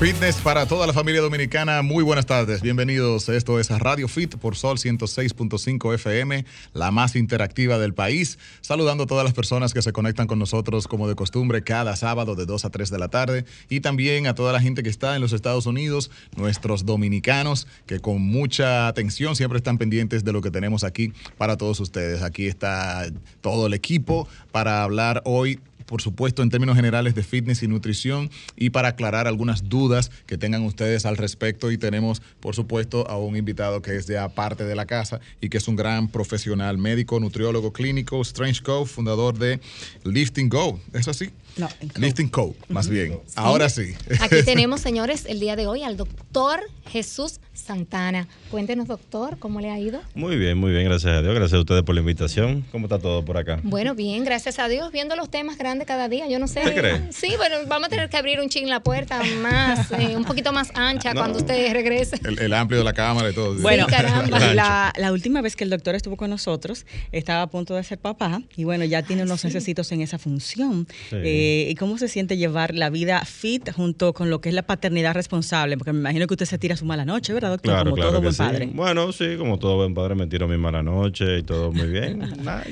[0.00, 1.82] Fitness para toda la familia dominicana.
[1.82, 2.62] Muy buenas tardes.
[2.62, 3.28] Bienvenidos.
[3.28, 8.38] Esto es Radio Fit por Sol 106.5 FM, la más interactiva del país.
[8.62, 12.34] Saludando a todas las personas que se conectan con nosotros como de costumbre cada sábado
[12.34, 13.44] de 2 a 3 de la tarde.
[13.68, 18.00] Y también a toda la gente que está en los Estados Unidos, nuestros dominicanos que
[18.00, 22.22] con mucha atención siempre están pendientes de lo que tenemos aquí para todos ustedes.
[22.22, 23.04] Aquí está
[23.42, 25.60] todo el equipo para hablar hoy
[25.90, 30.38] por supuesto, en términos generales de fitness y nutrición y para aclarar algunas dudas que
[30.38, 31.72] tengan ustedes al respecto.
[31.72, 35.48] Y tenemos, por supuesto, a un invitado que es de aparte de la casa y
[35.48, 39.58] que es un gran profesional médico, nutriólogo clínico, Strange Co, fundador de
[40.04, 40.78] Lifting Go.
[40.92, 41.30] ¿Es así?
[41.56, 43.20] No, Lifting Co, más bien.
[43.34, 43.94] Ahora sí.
[44.20, 48.26] Aquí tenemos, señores, el día de hoy al doctor Jesús Santana.
[48.50, 50.00] Cuéntenos, doctor, ¿cómo le ha ido?
[50.14, 51.34] Muy bien, muy bien, gracias a Dios.
[51.34, 52.64] Gracias a ustedes por la invitación.
[52.72, 53.60] ¿Cómo está todo por acá?
[53.62, 54.90] Bueno, bien, gracias a Dios.
[54.92, 56.62] Viendo los temas grandes cada día, yo no sé.
[56.62, 57.12] ¿Qué cree?
[57.12, 60.52] Sí, bueno, vamos a tener que abrir un ching la puerta más, eh, un poquito
[60.52, 62.16] más ancha cuando usted regrese.
[62.24, 63.54] El, el, amplio de la cámara y todo.
[63.60, 64.38] Bueno, Sí, caramba.
[64.54, 67.98] la, la última vez que el doctor estuvo con nosotros, estaba a punto de ser
[67.98, 70.86] papá y bueno, ya tiene unos necesitos en esa función.
[71.10, 71.16] Sí.
[71.40, 74.62] Eh, ¿Y cómo se siente llevar la vida fit junto con lo que es la
[74.62, 75.76] paternidad responsable?
[75.78, 77.72] Porque me imagino que usted se tira su mala noche, ¿verdad, doctor?
[77.72, 78.38] Claro, como claro todo buen sí.
[78.38, 78.70] padre.
[78.72, 82.18] Bueno, sí, como todo buen padre me tiro mi mala noche y todo muy bien.
[82.44, 82.64] Nada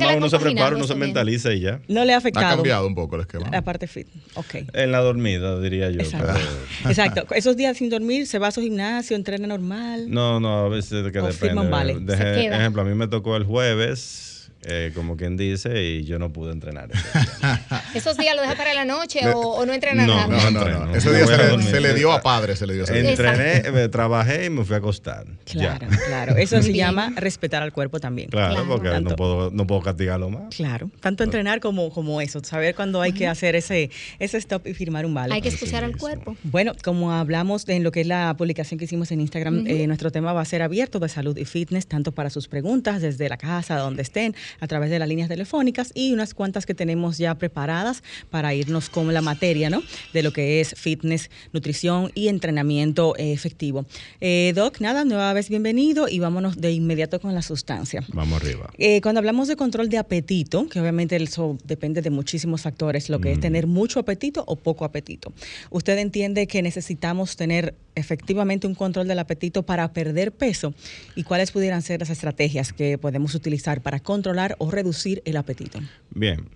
[0.00, 1.06] más uno se prepara, uno se bien.
[1.06, 1.80] mentaliza y ya.
[1.88, 3.48] No le ha Ha afectado cambiado un poco el esquema.
[3.50, 4.06] la parte fit.
[4.34, 4.56] Ok.
[4.74, 6.00] En la dormida, diría yo.
[6.00, 6.34] Exacto.
[6.34, 7.34] pero- Exacto.
[7.34, 10.10] Esos días sin dormir, se va a su gimnasio, entrena normal.
[10.10, 11.94] No, no, a veces que O firma depende.
[11.96, 12.46] un vale.
[12.54, 14.29] Ejemplo, a mí me tocó el jueves,
[14.62, 16.90] eh, como quien dice, y yo no pude entrenar.
[17.94, 19.32] ¿Esos días lo deja para la noche No.
[19.40, 20.26] o, o no entrena No, nada?
[20.28, 20.86] No, no, entreno.
[20.86, 20.94] no.
[20.94, 21.66] Ese día se le, dormir.
[21.68, 22.84] se le dio a padre, se le dio.
[22.84, 23.10] ese día.
[23.10, 25.26] Entrené, me trabajé y me fui a acostar.
[25.46, 25.78] Ya.
[25.78, 26.36] Claro, claro.
[26.36, 28.28] Eso se llama respetar al cuerpo también.
[28.30, 28.68] Claro, Claro.
[28.68, 29.10] porque Tanto.
[29.10, 30.54] no puedo, no puedo castigarlo más.
[30.54, 34.74] Claro, tanto entrenar como, como eso, saber cuándo hay que hacer ese, ese stop y
[34.74, 35.34] firmar un vale.
[35.34, 36.36] Hay que escuchar al cuerpo.
[36.44, 40.10] Bueno, como hablamos en lo que es la publicación que hicimos en Instagram, eh, nuestro
[40.10, 43.36] tema va a ser abierto de salud y fitness, tanto para sus preguntas desde la
[43.36, 47.34] casa, donde estén, a través de las líneas telefónicas y unas cuantas que tenemos ya
[47.36, 49.82] preparadas para irnos con la materia, ¿no?
[50.12, 53.86] De lo que es fitness, nutrición y entrenamiento efectivo.
[54.20, 58.02] Eh, Doc, nada, nueva vez bienvenido y vámonos de inmediato con la sustancia.
[58.12, 58.70] Vamos arriba.
[58.78, 63.20] Eh, cuando hablamos de control de apetito, que obviamente eso depende de muchísimos factores, lo
[63.20, 65.32] que es tener mucho apetito o poco apetito.
[65.70, 70.74] ¿Usted entiende que necesitamos tener efectivamente un control del apetito para perder peso?
[71.14, 75.80] ¿Y cuáles pudieran ser las estrategias que podemos utilizar para controlar o reducir el apetito?
[76.10, 76.48] Bien.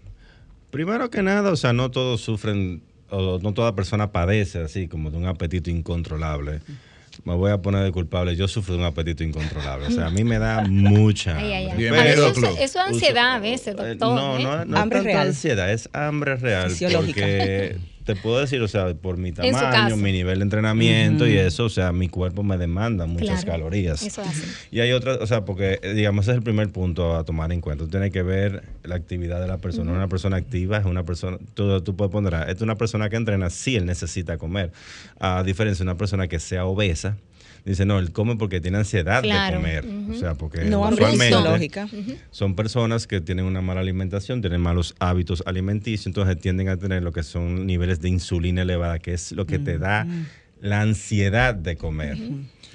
[0.70, 5.10] Primero que nada, o sea, no todos sufren, o no toda persona padece así como
[5.10, 6.60] de un apetito incontrolable.
[7.24, 9.86] Me voy a poner de culpable, yo sufro de un apetito incontrolable.
[9.86, 13.94] O sea, a mí me da mucha Ay, ay, Eso, es ansiedad a veces, eh,
[13.94, 14.16] doctor.
[14.16, 14.42] No, ¿eh?
[14.42, 15.28] no, no Hambre es tanto real.
[15.28, 16.70] ansiedad, es hambre real.
[16.70, 17.20] Fisiológica.
[17.20, 21.64] Porque te puedo decir, o sea, por mi tamaño, mi nivel de entrenamiento y eso,
[21.64, 24.02] o sea, mi cuerpo me demanda muchas Claro, calorías.
[24.02, 24.46] Eso hace.
[24.70, 27.50] Y hay otras, o sea, porque eh, digamos ese es el primer punto a tomar
[27.52, 27.84] en cuenta.
[27.84, 29.92] Tú tienes que ver la actividad de la persona.
[29.92, 33.50] Una persona activa es una persona, tú, tú puedes poner, es una persona que entrena,
[33.50, 34.72] sí, él necesita comer.
[35.18, 37.16] A diferencia de una persona que sea obesa,
[37.64, 39.84] dice, no, él come porque tiene ansiedad Claro, de comer.
[40.10, 41.70] O sea, porque No, usualmente
[42.30, 47.02] son personas que tienen una mala alimentación, tienen malos hábitos alimenticios, entonces tienden a tener
[47.02, 50.06] lo que son niveles de insulina elevada, que es lo que te da
[50.60, 52.18] la ansiedad de comer.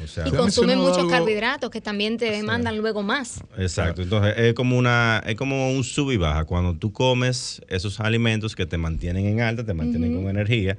[0.01, 3.03] O sea, Y Se ha consume mencionado muchos algo- carbohidratos que también te demandan luego
[3.03, 3.41] más.
[3.57, 6.45] Exacto, entonces es como una es como un sub y baja.
[6.45, 10.77] Cuando tú comes esos alimentos que te mantienen en alta, te mantienen con energía,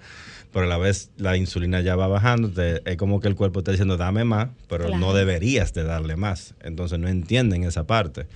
[0.52, 3.60] pero a la vez la insulina ya va bajando, te- es como que el cuerpo
[3.60, 4.98] está diciendo dame más, pero Claro.
[5.00, 8.26] no deberías de darle más, entonces no entienden esa parte.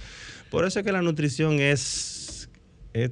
[0.50, 2.48] Por eso es que la nutrición es,
[2.92, 3.10] es-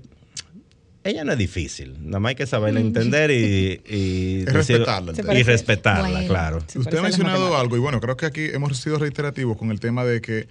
[1.05, 5.43] ella no es difícil, nada más hay que saberla entender y, y, decir- respetarla, y
[5.43, 6.29] respetarla, Bueno.
[6.29, 6.59] claro.
[6.77, 10.05] Usted ha mencionado algo y bueno, creo que aquí hemos sido reiterativos con el tema
[10.05, 10.47] de que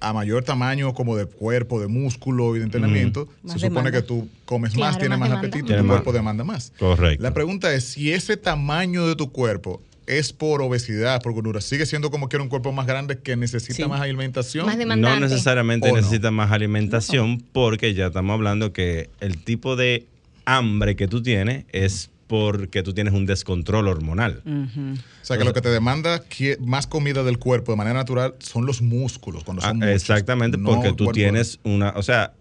[0.00, 3.92] a mayor tamaño como de cuerpo, de músculo y de entrenamiento, Más se supone demanda.
[3.92, 5.48] que tú comes Claro, más, tienes más demanda.
[5.48, 5.94] apetito y Tiene tu más.
[5.96, 6.72] cuerpo demanda más.
[6.78, 7.22] Correcto.
[7.22, 11.84] La pregunta es si ese tamaño de tu cuerpo es por obesidad, por gordura, sigue
[11.86, 13.84] siendo como que era un cuerpo más grande que necesita Sí.
[13.88, 14.66] más alimentación.
[14.66, 15.18] Más demandante.
[15.20, 20.06] No necesariamente necesita más alimentación porque ya estamos hablando que el tipo de
[20.44, 24.42] hambre que tú tienes es porque tú tienes un descontrol hormonal.
[24.46, 26.22] O sea, que lo que te demanda
[26.60, 29.44] más comida del cuerpo de manera natural son los músculos.
[29.44, 31.12] Cuando son Ah, muchos, exactamente, no porque tú cuerpo.
[31.12, 32.32] tienes una, o sea,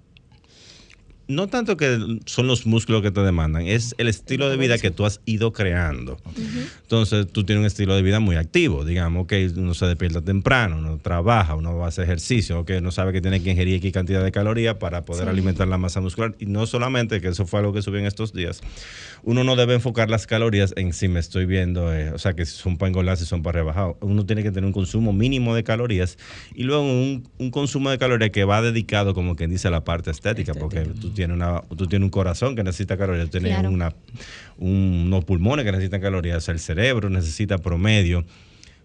[1.28, 4.92] no tanto que son los músculos que te demandan, es el estilo de vida que
[4.92, 6.18] tú has ido creando.
[6.84, 10.78] Entonces, tú tienes un estilo de vida muy activo, digamos, que uno se despierta temprano,
[10.78, 13.92] uno trabaja, uno va a hacer ejercicio, que uno sabe que tiene que ingerir X
[13.92, 16.36] cantidad de calorías para poder alimentar la masa muscular.
[16.40, 18.62] Y no solamente, que eso fue algo que subió en estos días,
[19.24, 22.46] uno no debe enfocar las calorías en si me estoy viendo, eh, o sea, que
[22.46, 23.96] si son para engordar, si son para rebajar.
[24.02, 26.18] Uno tiene que tener un consumo mínimo de calorías
[26.54, 29.84] y luego un, un consumo de calorías que va dedicado, como quien dice, a la
[29.84, 33.54] parte estética, porque tú tienes, una, tú tienes un corazón que necesita calorías, tú tienes
[33.54, 33.70] Claro.
[33.72, 33.94] una,
[34.60, 38.24] un- unos pulmones que necesitan calorías, o sea, el cerebro necesita promedio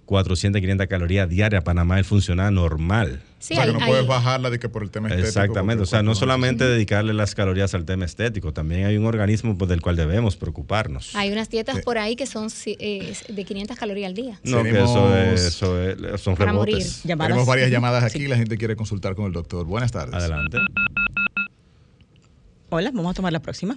[0.07, 3.23] 400, 500 calorías diarias para nada más el funcionar normal.
[3.39, 5.29] Sí, o sea, que no hay- puedes bajarla de que por el tema estético.
[5.29, 9.57] Exactamente, o sea, no solamente dedicarle las calorías al tema estético, también hay un organismo
[9.57, 11.15] pues, del cual debemos preocuparnos.
[11.15, 11.83] Hay unas dietas Sí.
[11.85, 14.41] por ahí que son eh, de 500 calorías al día.
[14.43, 16.75] No, que eso es, eso es- son Para morir.
[16.79, 17.03] rebotes.
[17.07, 19.65] Tenemos varias llamadas aquí, la gente quiere consultar con el doctor.
[19.65, 20.15] Buenas tardes.
[20.17, 20.59] Adelante.
[22.71, 23.77] Hola, vamos a tomar la próxima.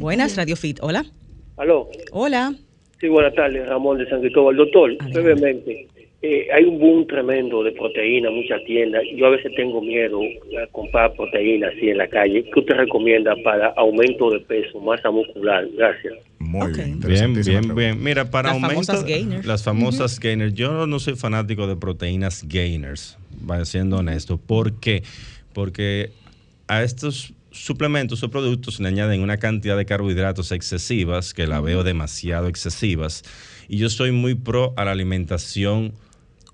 [0.00, 0.36] Buenas.
[0.36, 0.78] Radio Fit.
[0.82, 1.04] Hola.
[1.56, 1.88] Aló.
[2.12, 2.54] Hola.
[3.00, 4.56] Sí, buenas tardes, Ramón de San Cristóbal.
[4.56, 5.86] Doctor, brevemente,
[6.20, 9.02] eh, hay un boom tremendo de proteína, muchas tiendas.
[9.16, 10.20] Yo a veces tengo miedo
[10.62, 12.44] a comprar proteína así en la calle.
[12.52, 15.66] ¿Qué usted recomienda para aumento de peso, masa muscular?
[15.76, 16.14] Gracias.
[16.40, 17.00] Muy bien.
[17.00, 18.02] Bien, bien, bien.
[18.02, 19.46] Mira, para Las aumento, famosas gainers.
[19.46, 23.16] las famosas gainers, yo no soy fanático de proteínas gainers,
[23.48, 24.38] va siendo honesto.
[24.38, 25.02] ¿Por qué?
[25.52, 26.10] Porque
[26.66, 31.82] a estos suplementos o productos le añaden una cantidad de carbohidratos excesivas, que la veo
[31.82, 33.22] demasiado excesivas,
[33.68, 35.94] y yo soy muy pro a la alimentación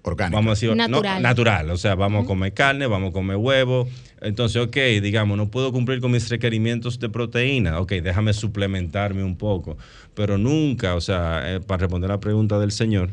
[0.06, 0.36] Orgánica.
[0.36, 1.22] Vamos a decir, no, Natural.
[1.22, 1.70] natural.
[1.70, 3.88] O sea, vamos a comer carne, vamos a comer huevo.
[4.20, 7.80] Entonces, ok, digamos, no puedo cumplir con mis requerimientos de proteína.
[7.80, 9.78] Ok, déjame suplementarme un poco.
[10.14, 13.08] Pero nunca, o sea, eh, para responder la pregunta del señor,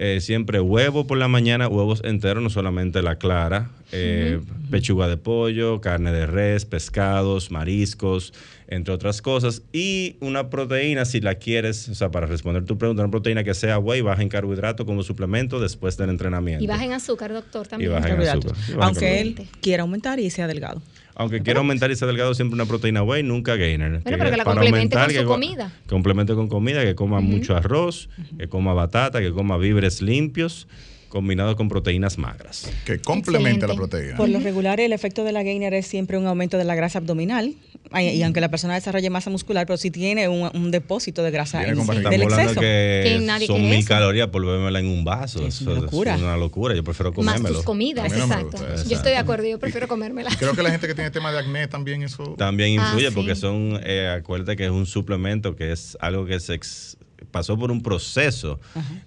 [0.00, 4.38] eh, siempre huevo por la mañana, huevos enteros, no solamente la clara, eh,
[4.70, 8.32] pechuga de pollo, carne de res, pescados, mariscos,
[8.68, 9.62] entre otras cosas.
[9.72, 13.54] Y una proteína, si la quieres, o sea, para responder tu pregunta, una proteína que
[13.54, 16.62] sea whey, baja en carbohidrato como suplemento después del entrenamiento.
[16.62, 17.90] Y baja en azúcar, doctor, también.
[17.90, 18.52] baja en Carbohidratos.
[18.52, 18.70] azúcar.
[18.70, 20.80] Y baja en Aunque él quiera aumentar y sea delgado.
[21.18, 24.00] Aunque quiera aumentar y delgado, siempre una proteína whey, nunca gainer.
[24.04, 25.72] pero que la para complemente con su que comida.
[25.88, 30.68] Complemente con comida, que coma mucho arroz, que coma batata, que coma víveres limpios,
[31.08, 32.70] combinado con proteínas magras.
[32.84, 34.16] Que complementa la proteína.
[34.16, 36.98] Por lo regular, el efecto de la gainer es siempre un aumento de la grasa
[36.98, 37.54] abdominal.
[37.98, 41.66] Y aunque la persona desarrolle masa muscular, pero si tiene un, un depósito de grasa
[41.66, 42.10] en- barriga.
[42.10, 42.60] del exceso.
[42.60, 43.88] que, Que nadie son mil eso.
[43.88, 45.46] calorías por bebérmela en un vaso.
[45.46, 46.14] Es Eso una locura.
[46.14, 46.74] Es una locura.
[46.74, 47.54] Yo prefiero Más comérmelo.
[47.56, 48.58] tus comidas, no exacto.
[48.86, 50.28] Yo estoy de acuerdo, yo prefiero comérmela.
[50.38, 52.34] Creo que la gente que tiene tema de acné también eso.
[52.36, 53.14] También Ah, influye sí.
[53.14, 56.98] porque son, eh, acuérdate que es un suplemento que es algo que se ex-
[57.30, 58.58] pasó por un proceso,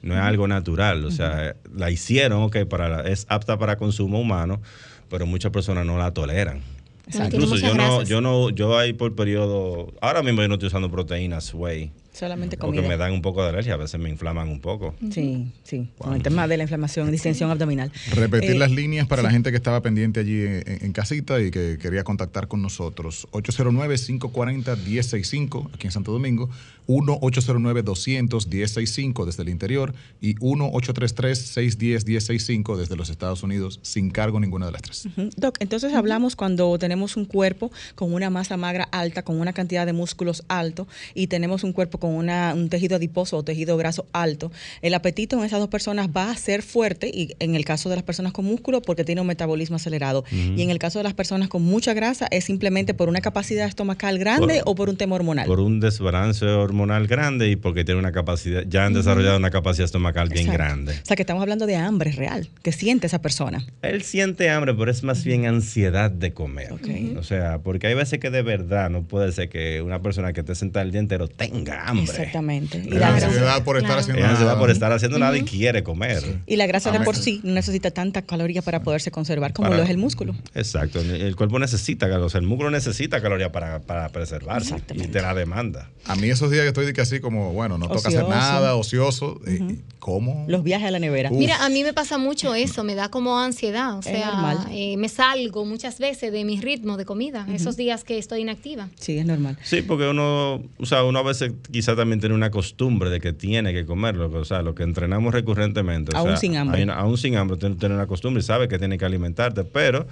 [0.02, 1.06] no es algo natural.
[1.06, 4.62] O sea, la hicieron, ok, para la- es apta para consumo humano,
[5.10, 6.62] pero muchas personas no la toleran.
[7.10, 10.68] Tiene Incluso yo no, yo no, yo ahí por periodo, ahora mismo yo no estoy
[10.68, 12.90] usando proteínas, whey, Solamente porque comida.
[12.90, 14.94] me dan un poco de alergia, a veces me inflaman un poco.
[15.12, 15.88] Sí, sí.
[15.98, 17.92] Con el tema de la inflamación, distensión abdominal.
[18.14, 21.52] Repetir Eh, las líneas para la gente que estaba pendiente allí en, en casita y
[21.52, 23.28] que quería contactar con nosotros.
[23.32, 26.50] 809-540-1065 aquí en Santo Domingo,
[26.88, 34.82] 1-809-200-1065 desde el interior y 1-833-610-1065 desde los Estados Unidos sin cargo ninguna de las
[34.82, 35.08] tres.
[35.38, 39.86] Doc, entonces hablamos cuando tenemos un cuerpo con una masa magra alta, con una cantidad
[39.86, 44.06] de músculos alto y tenemos un cuerpo con una- un tejido adiposo o tejido graso
[44.12, 44.52] alto.
[44.82, 47.96] El apetito en esas dos personas va a ser fuerte y en el caso de
[47.96, 50.26] las personas con músculo porque tiene un metabolismo acelerado.
[50.32, 53.66] Y en el caso de las personas con mucha grasa es simplemente por una capacidad
[53.68, 55.46] estomacal grande Por- o por un tema hormonal.
[55.48, 59.86] Por un desbalance hormonal grande y porque tiene una capacidad, ya han desarrollado una capacidad
[59.86, 60.94] estomacal bien grande.
[60.94, 63.64] O sea que estamos hablando de hambre real, que siente esa persona.
[63.84, 66.72] Él siente hambre, pero es más bien ansiedad de comer.
[66.74, 66.88] Ok.
[67.18, 70.40] O sea, porque hay veces que de verdad no puede ser que una persona que
[70.42, 71.91] esté sentada el día entero tenga hambre.
[72.00, 72.78] Exactamente.
[72.86, 74.02] Y la, la ansiedad por estar Claro.
[74.02, 74.60] haciendo Es ansiedad nada.
[74.60, 76.24] por estar haciendo nada y quiere comer.
[76.48, 79.78] y la grasa de por sí no necesita tanta caloría para poderse conservar como Para-
[79.78, 80.36] lo es el músculo.
[80.56, 81.00] Exacto.
[81.02, 85.34] El cuerpo necesita, o sea, el músculo necesita calorías para, para preservarse y te la
[85.34, 85.90] demanda.
[86.06, 89.40] A mí esos días que estoy que así como, bueno, no toca hacer nada, ocioso.
[89.48, 90.46] eh, ¿Cómo?
[90.48, 91.30] Los viajes a la nevera.
[91.32, 91.38] Uf.
[91.38, 94.58] Mira, a mí me pasa mucho eso, me da como ansiedad, o Es sea, normal.
[94.72, 98.90] eh, me salgo muchas veces de mi ritmo de comida, esos días que estoy inactiva.
[99.00, 99.58] Sí, es normal.
[99.64, 101.52] Sí, porque uno, o sea, uno a veces
[101.82, 105.34] quizá también tiene una costumbre de que tiene que comerlo, o sea, lo que entrenamos
[105.34, 106.16] recurrentemente.
[106.16, 106.84] o Aún sea, sin hambre.
[106.84, 110.06] una- aún sin hambre, tiene, tiene una costumbre y sabe que tiene que alimentarte, pero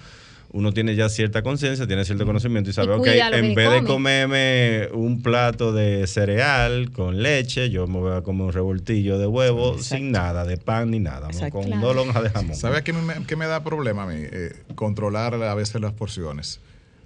[0.52, 3.70] uno tiene ya cierta conciencia, tiene cierto conocimiento y sabe, ok, lo que en vez
[3.70, 3.88] de come.
[3.88, 9.28] comerme un plato de cereal con leche, yo me voy a comer un revoltillo de
[9.28, 9.96] huevo Exacto.
[9.98, 11.60] sin nada, de pan ni nada, Exacto.
[11.60, 11.82] con Claro.
[11.86, 12.56] dos lonjas de jamón.
[12.56, 14.16] ¿Sabes qué me, qué me da problema a mí?
[14.24, 16.60] Eh, controlar a veces las porciones.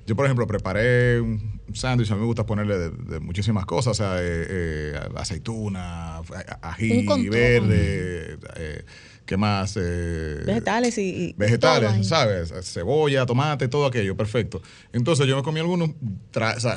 [0.05, 3.93] Yo, por ejemplo, preparé un sándwich, a mí me gusta ponerle de, muchísimas cosas, o
[4.03, 6.21] sea, eh, eh, aceituna,
[6.61, 8.85] ají verde, eh,
[9.25, 9.77] ¿Qué más?
[9.79, 11.33] Eh, vegetales y...
[11.37, 12.53] vegetales, ¿sabes?
[12.63, 14.61] Cebolla, tomate, todo aquello, perfecto.
[14.91, 15.91] Entonces yo me comí algunos,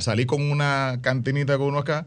[0.01, 2.07] salí con una cantinita con uno acá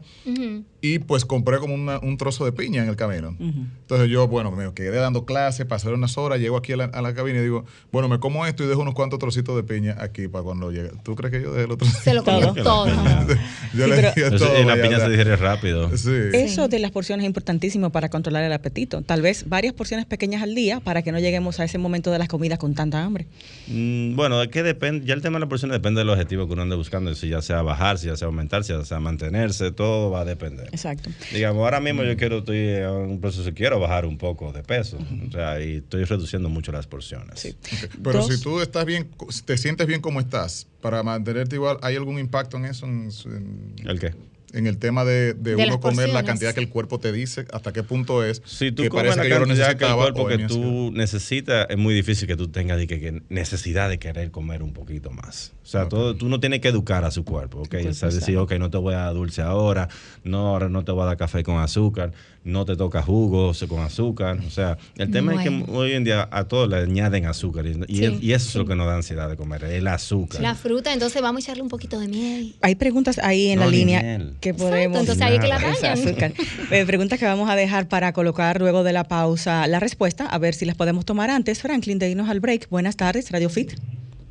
[0.80, 3.36] y pues compré como un trozo de piña en el camino.
[3.38, 7.40] Entonces yo, bueno, me quedé dando clases, pasé unas horas, llego aquí a la, cabina
[7.40, 10.42] y digo, bueno, me como esto y dejo unos cuantos trocitos de piña aquí para
[10.42, 10.92] cuando llegue.
[11.02, 11.86] ¿Tú crees que yo dejé el otro?
[12.02, 12.86] Se lo comió todo.
[13.74, 14.60] yo le dije todo.
[14.60, 15.90] Y la piña se digiere rápido.
[15.92, 19.02] Eso de las porciones es importantísimo para controlar el apetito.
[19.02, 22.18] Tal vez varias porciones pequeñas al día para que no lleguemos a ese momento de
[22.18, 23.26] las comidas con tanta hambre?
[23.66, 26.52] Mm, bueno, de qué depende, ya el tema de la porción depende del objetivo que
[26.52, 29.72] uno ande buscando, si ya sea bajar, si ya sea aumentar, si ya sea mantenerse,
[29.72, 30.68] todo va a depender.
[30.72, 31.10] Exacto.
[31.32, 34.98] Digamos, ahora mismo yo quiero, estoy en un proceso, quiero bajar un poco de peso,
[35.28, 37.40] o sea, y estoy reduciendo mucho las porciones.
[37.40, 37.56] Sí.
[38.02, 39.08] Pero si tú estás bien,
[39.44, 42.86] te sientes bien como estás, para mantenerte igual, ¿hay algún impacto en eso?
[42.86, 44.14] ¿El qué?
[44.52, 47.72] En el tema de, de, uno comer la cantidad que el cuerpo te dice, hasta
[47.72, 48.42] qué punto es.
[48.44, 52.26] Si tú comes la que cantidad que el cuerpo que tú necesitas, es muy difícil
[52.26, 55.52] que tú tengas que, necesidad de querer comer un poquito más.
[55.62, 57.74] O sea, todo, tú no tienes que educar a su cuerpo, ¿ok?
[57.88, 59.88] O sea, decir, ok, no te voy a dar dulce ahora,
[60.24, 62.12] no, ahora no te voy a dar café con azúcar
[62.44, 64.38] no te toca jugos con azúcar.
[64.46, 68.32] O sea, el tema es que hoy en día a todos le añaden azúcar y,
[68.32, 70.40] eso es lo que nos da ansiedad de comer, el azúcar.
[70.40, 72.54] La fruta, entonces vamos a echarle un poquito de miel.
[72.62, 75.00] Hay preguntas ahí en la línea que podemos...
[75.00, 76.32] entonces ahí que la azúcar.
[76.70, 80.38] Eh, preguntas que vamos a dejar para colocar luego de la pausa la respuesta, a
[80.38, 81.60] ver si las podemos tomar antes.
[81.60, 82.68] Franklin, de irnos al break.
[82.70, 83.72] Buenas tardes, Radio Fit.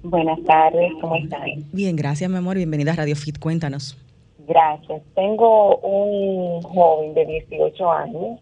[0.04, 1.42] Buenas tardes, ¿cómo están?
[1.72, 2.56] Bien, gracias, mi amor.
[2.56, 3.38] Bienvenida a Radio Fit.
[3.40, 3.98] Cuéntanos.
[4.50, 5.04] Gracias.
[5.14, 8.40] Tengo un joven de 18 años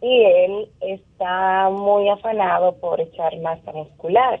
[0.00, 4.40] y él está muy afanado por echar masa muscular.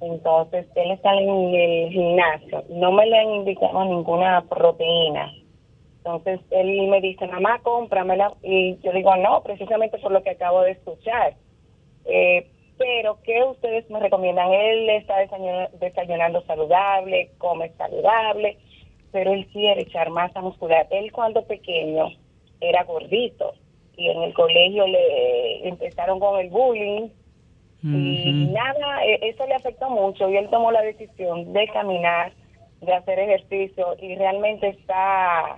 [0.00, 2.64] Entonces, él está en el gimnasio.
[2.70, 5.32] No me le han indicado ninguna proteína.
[5.98, 8.34] Entonces, él me dice, mamá, cómpramela.
[8.42, 11.34] Y yo digo, no, precisamente por lo que acabo de escuchar.
[12.06, 14.52] Eh, pero, ¿qué ustedes me recomiendan?
[14.52, 15.14] Él está
[15.78, 18.58] desayunando saludable, come saludable
[19.12, 20.86] pero él quiere echar masa muscular.
[20.90, 22.08] Él cuando pequeño
[22.60, 23.52] era gordito
[23.96, 27.08] y en el colegio le empezaron con el bullying
[27.84, 32.32] y nada, e, eso le afectó mucho y él tomó la decisión de caminar,
[32.80, 35.56] de hacer ejercicio y realmente está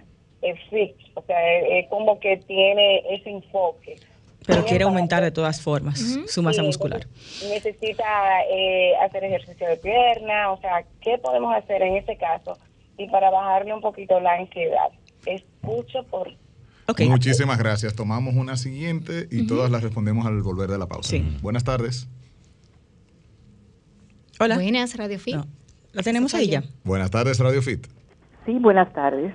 [0.70, 3.96] fit, o sea, es, como que tiene ese enfoque.
[4.46, 7.06] Pero quiere aumentar de todas formas su masa muscular.
[7.48, 12.58] Necesita eh, hacer ejercicio de pierna, o sea, ¿qué podemos hacer en ese caso
[12.96, 14.90] y para bajarle un poquito la ansiedad.
[15.26, 16.28] Escucho por...
[17.08, 17.94] Muchísimas gracias.
[17.94, 21.16] Tomamos una siguiente y todas las respondemos al volver de la pausa.
[21.40, 22.08] Buenas tardes.
[24.38, 24.56] Hola.
[24.56, 25.36] Buenas, Radio Fit.
[25.92, 26.62] La tenemos ahí ya.
[26.82, 27.86] Buenas tardes, Radio Fit.
[28.44, 29.32] Sí, buenas tardes.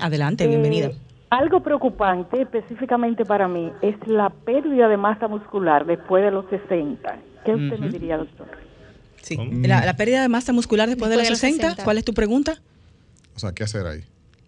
[0.00, 0.86] Adelante, bienvenida.
[0.86, 0.96] Eh,
[1.30, 7.18] algo preocupante específicamente para mí es la pérdida de masa muscular después de los 60.
[7.44, 8.46] ¿Qué usted me diría, doctor?
[9.20, 9.36] Sí.
[9.62, 12.62] La, pérdida de masa muscular después, de, los 60, ¿cuál es tu pregunta?
[13.36, 14.02] O sea, ¿qué hacer ahí?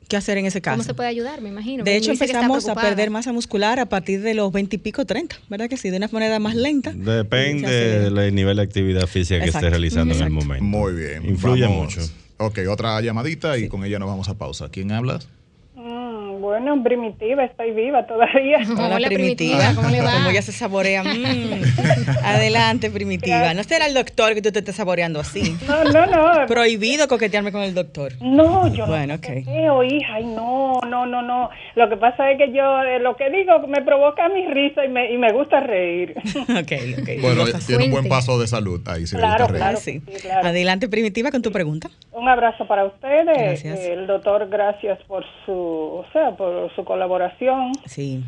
[0.08, 0.78] ¿Qué hacer en ese caso?
[0.78, 1.42] ¿Cómo se puede ayudar?
[1.42, 1.84] Me imagino.
[1.84, 5.36] De hecho, empezamos a perder masa muscular a partir de los 20 y pico, 30,
[5.50, 5.90] ¿verdad que sí?
[5.90, 6.92] De una manera más lenta.
[6.92, 10.64] Depende del nivel de actividad física que estés realizando en el momento.
[10.64, 11.26] Muy bien.
[11.26, 12.00] Influye mucho.
[12.38, 14.68] Ok, otra llamadita y con ella nos vamos a pausa.
[14.70, 15.28] ¿Quién hablas?
[16.48, 18.60] Bueno, primitiva, estoy viva todavía.
[18.78, 19.74] Hola, primitiva.
[19.74, 20.12] ¿Cómo le va?
[20.14, 21.04] Como ya se saborea.
[21.04, 21.60] Mm.
[22.24, 23.52] Adelante, primitiva.
[23.52, 25.58] No será el doctor que tú te estés saboreando así.
[25.66, 26.46] No, no, no.
[26.46, 28.14] Prohibido coquetearme con el doctor.
[28.22, 29.40] No, yo bueno, no okay.
[29.40, 30.14] hija.
[30.14, 31.50] Ay, no, no, no, no.
[31.74, 34.88] Lo que pasa es que yo, eh, lo que digo, me provoca mi risa y
[34.88, 36.14] me, y me gusta reír.
[36.16, 37.08] ok, ok.
[37.20, 40.00] Bueno, tiene un buen paso de salud ahí, si claro, le claro, sí.
[40.42, 41.90] Adelante, primitiva, con tu pregunta.
[42.12, 43.26] Un abrazo para ustedes.
[43.26, 43.80] Gracias.
[43.80, 48.24] El doctor, gracias por su, o sea, por su colaboración, sí.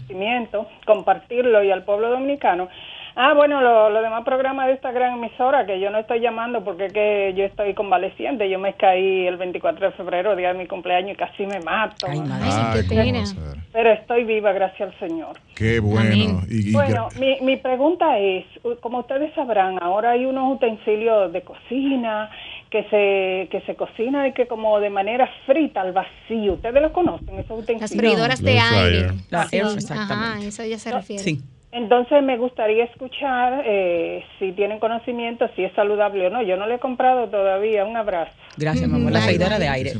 [0.84, 2.68] compartirlo y al pueblo dominicano.
[3.16, 6.62] Ah, bueno, lo, lo demás programas de esta gran emisora, que yo no estoy llamando
[6.62, 8.48] porque es que yo estoy convaleciente.
[8.48, 12.06] Yo me caí el 24 de febrero, día de mi cumpleaños, y casi me mato.
[12.08, 13.24] Ay, madre, pena.
[13.72, 15.38] Pero estoy viva, gracias al Señor.
[15.54, 16.42] Qué bueno.
[16.72, 18.44] bueno, mi, mi pregunta es,
[18.80, 22.30] como ustedes sabrán, ahora hay unos utensilios de cocina
[22.70, 26.54] que se, que se cocina y que como de manera frita al vacío.
[26.54, 27.80] ¿Ustedes lo conocen, esos utensilios?
[27.80, 29.12] Las freidoras de aire.
[29.28, 30.14] La exactamente.
[30.14, 31.22] Ajá, eso ya se refiere.
[31.22, 31.40] Sí.
[31.72, 36.42] Entonces me gustaría escuchar eh, si tienen conocimiento, si es saludable o no.
[36.42, 37.84] Yo no le he comprado todavía.
[37.84, 38.32] Un abrazo.
[38.56, 39.10] Gracias, mamá.
[39.10, 39.92] La seguidora de aire.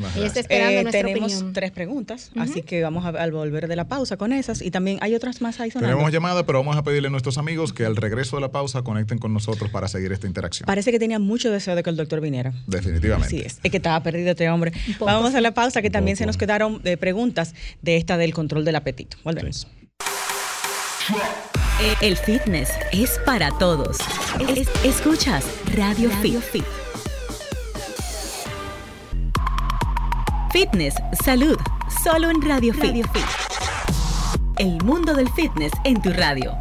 [0.49, 4.61] Eh, tenemos tres preguntas, así que vamos a, al volver de la pausa con esas.
[4.61, 5.95] Y también hay otras más ahí sonando.
[5.95, 8.81] Tenemos llamada, pero vamos a pedirle a nuestros amigos que al regreso de la pausa
[8.81, 10.65] conecten con nosotros para seguir esta interacción.
[10.65, 12.51] Parece que tenía mucho deseo de que el doctor viniera.
[12.67, 13.27] Definitivamente.
[13.27, 13.61] Así es.
[13.63, 14.73] Es que estaba perdido este hombre.
[14.99, 15.37] Vamos sí.
[15.37, 18.75] a la pausa, que también se nos quedaron eh, preguntas de esta del control del
[18.75, 19.15] apetito.
[19.23, 19.67] Volvemos.
[22.01, 23.97] El fitness es para todos.
[24.55, 25.45] Es- escuchas
[25.75, 26.63] Radio, Fit.
[30.51, 31.57] Fitness, salud,
[32.03, 33.05] solo en Radio, Fit.
[34.57, 36.53] El mundo del fitness en tu radio.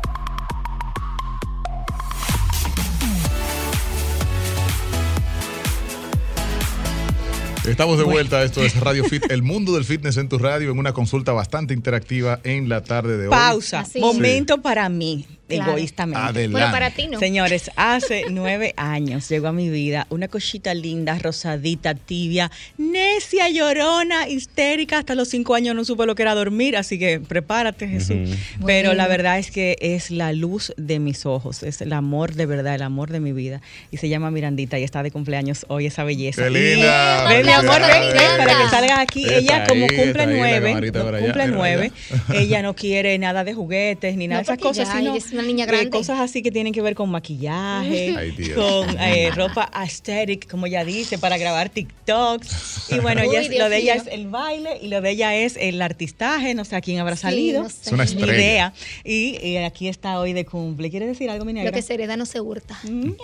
[7.66, 8.42] Estamos de vuelta.
[8.42, 11.74] Esto es Radio Fit, el mundo del fitness en tu radio, en una consulta bastante
[11.74, 13.30] interactiva en la tarde de hoy.
[13.30, 13.84] Pausa.
[13.96, 15.26] Momento para mí,
[15.56, 15.72] Claro.
[15.72, 16.20] egoístamente.
[16.20, 16.52] Adelante.
[16.52, 17.18] Bueno, para ti no.
[17.18, 24.28] Señores, hace nueve años llegó a mi vida una cosita linda, rosadita, tibia, necia, llorona,
[24.28, 24.98] histérica.
[24.98, 28.16] Hasta los cinco años no supe lo que era dormir, así que prepárate, Jesús.
[28.64, 32.46] Pero la verdad es que es la luz de mis ojos, es el amor de
[32.46, 33.60] verdad, el amor de mi vida.
[33.90, 36.44] Y se llama Mirandita y está de cumpleaños hoy, esa belleza.
[36.44, 37.28] ¡Qué linda!
[37.28, 38.36] Ven, mi amor, ven, ven, Miranda.
[38.44, 39.24] para que salga aquí.
[39.24, 41.92] Está Ella, como ahí, cumple nueve, allá, cumple nueve,
[42.34, 45.46] ella no quiere nada de juguetes ni nada No, de esas cosas, ya sino una
[45.48, 45.90] niña grande.
[45.90, 50.84] cosas así que tienen que ver con maquillaje, Ay, con eh, ropa aesthetic, como ella
[50.84, 52.90] dice, para grabar TikToks.
[52.92, 54.02] Y bueno, Uy, es- lo de ella mío.
[54.06, 57.16] es el baile y lo de ella es el artistaje, no sé a quién habrá
[57.16, 57.62] Sí, salido.
[57.64, 57.76] no sé.
[57.86, 58.34] Es una estrella.
[58.34, 58.74] idea.
[59.04, 60.90] Y, eh, aquí está hoy de cumple.
[60.90, 61.70] ¿Quieres decir algo, mi negra?
[61.70, 62.78] Lo que se hereda no se hurta.
[62.84, 63.16] Un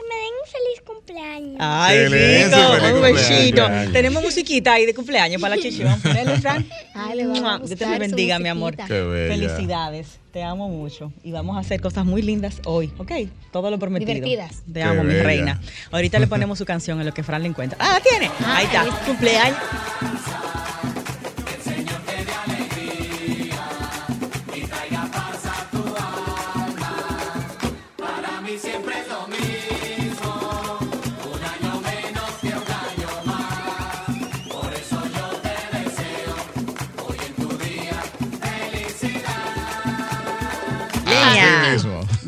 [0.47, 1.57] feliz cumpleaños.
[1.59, 2.47] Ay, feliz
[2.95, 3.63] un besito.
[3.63, 3.93] Cumpleaños.
[3.93, 6.01] Tenemos musiquita ahí de cumpleaños para la chichón.
[6.01, 6.67] Ponele, Fran.
[6.95, 8.77] Ay, le vamos a Dios te bendiga, mi amor.
[8.77, 9.35] Qué bella.
[9.35, 10.19] Felicidades.
[10.33, 11.13] Te amo mucho.
[11.25, 13.13] Y vamos a hacer cosas muy lindas hoy, ¿ok?
[13.53, 14.13] Todo lo prometido.
[14.13, 14.63] Divertidas.
[14.67, 15.23] Te Qué amo, mi bella.
[15.23, 15.61] reina.
[15.91, 17.79] Ahorita le ponemos su canción en lo que Fran le encuentra.
[17.81, 18.31] Ah, ¿la tiene.
[18.45, 18.85] Ahí está.
[19.07, 19.59] Cumpleaños.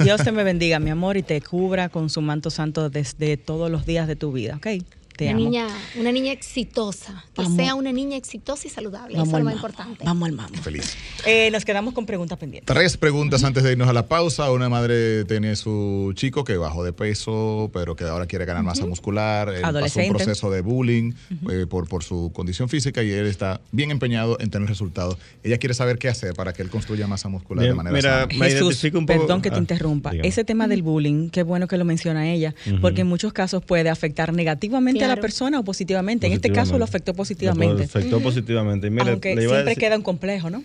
[0.09, 3.71] Dios te me bendiga, mi amor, y te cubra con su manto santo desde todos
[3.71, 4.83] los días de tu vida, ¿ok?
[5.19, 5.41] Te Una amo.
[5.45, 7.25] niña, una niña exitosa.
[7.35, 7.57] Que Vamos.
[7.57, 9.15] sea una niña exitosa y saludable.
[9.17, 10.05] Vamos Eso es lo más importante.
[10.05, 10.57] Vamos al mambo.
[10.63, 10.95] Feliz.
[11.27, 12.73] Eh, nos quedamos con preguntas pendientes.
[12.73, 14.53] Tres preguntas antes de irnos a la pausa.
[14.53, 18.87] Una madre tiene su chico que bajó de peso, pero que ahora quiere ganar masa
[18.87, 19.49] muscular.
[19.52, 21.15] Él pasó un proceso de bullying
[21.50, 25.19] eh, por, por su condición física y él está bien empeñado en tener resultados.
[25.43, 28.26] Ella quiere saber qué hacer para que él construya masa muscular de manera mira, sana.
[28.39, 30.13] Me Jesús, identifico un poco- perdón que te Ah, interrumpa.
[30.23, 33.89] Ese tema del bullying, qué bueno que lo menciona ella, porque en muchos casos puede
[33.91, 36.26] afectar negativamente a la persona o positivamente.
[36.26, 37.78] En este caso lo afectó positivamente.
[37.78, 38.86] Lo afectó positivamente.
[38.86, 40.62] Y mire, Aunque le iba a siempre decir- queda un complejo, ¿no?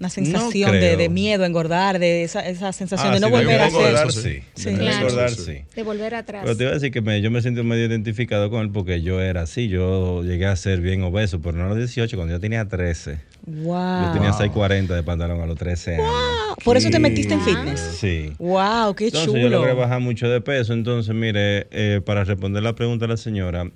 [0.00, 3.60] Una sensación de, de miedo, engordar, de esa, esa sensación Ah, de no sí, volver
[3.60, 4.34] a engordar, eso, sí.
[4.54, 4.62] sí.
[4.62, 4.70] Sí.
[4.70, 4.96] De Claro.
[5.08, 5.58] engordar, Sí.
[5.74, 6.42] De volver atrás.
[6.44, 9.02] Pero te iba a decir que me- yo me siento medio identificado con él porque
[9.02, 9.66] yo era así.
[9.68, 13.18] Yo llegué a ser bien obeso, pero no a los 18, cuando yo tenía 13.
[13.46, 14.06] Wow.
[14.06, 16.06] Yo tenía 640 de pantalón a los 13 años.
[16.64, 17.80] Por eso te metiste en fitness.
[17.98, 18.32] Sí.
[18.38, 19.40] Wow, qué Entonces chulo.
[19.42, 20.74] yo logré bajar mucho de peso.
[20.74, 23.68] Entonces, mire, eh, para responder la pregunta de la señora,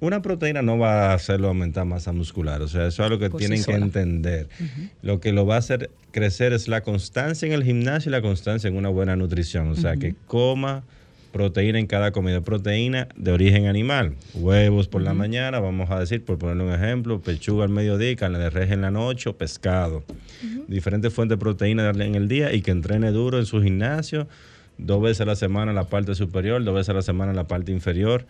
[0.00, 2.62] una proteína no va a hacerlo aumentar masa muscular.
[2.62, 4.48] O sea, eso es algo que sí tienen que entender.
[5.02, 8.22] Lo que lo va a hacer crecer es la constancia en el gimnasio y la
[8.22, 9.68] constancia en una buena nutrición.
[9.70, 10.84] O sea, que coma
[11.32, 12.40] proteína en cada comida.
[12.40, 14.14] Proteína de origen animal.
[14.34, 18.38] Huevos por la mañana, vamos a decir, por ponerle un ejemplo, pechuga al mediodía, carne
[18.38, 20.04] de res en la noche, o pescado.
[20.68, 24.28] Diferentes fuentes de proteína en el día y que entrene duro en su gimnasio.
[24.78, 27.36] Dos veces a la semana en la parte superior, dos veces a la semana en
[27.36, 28.26] la parte inferior.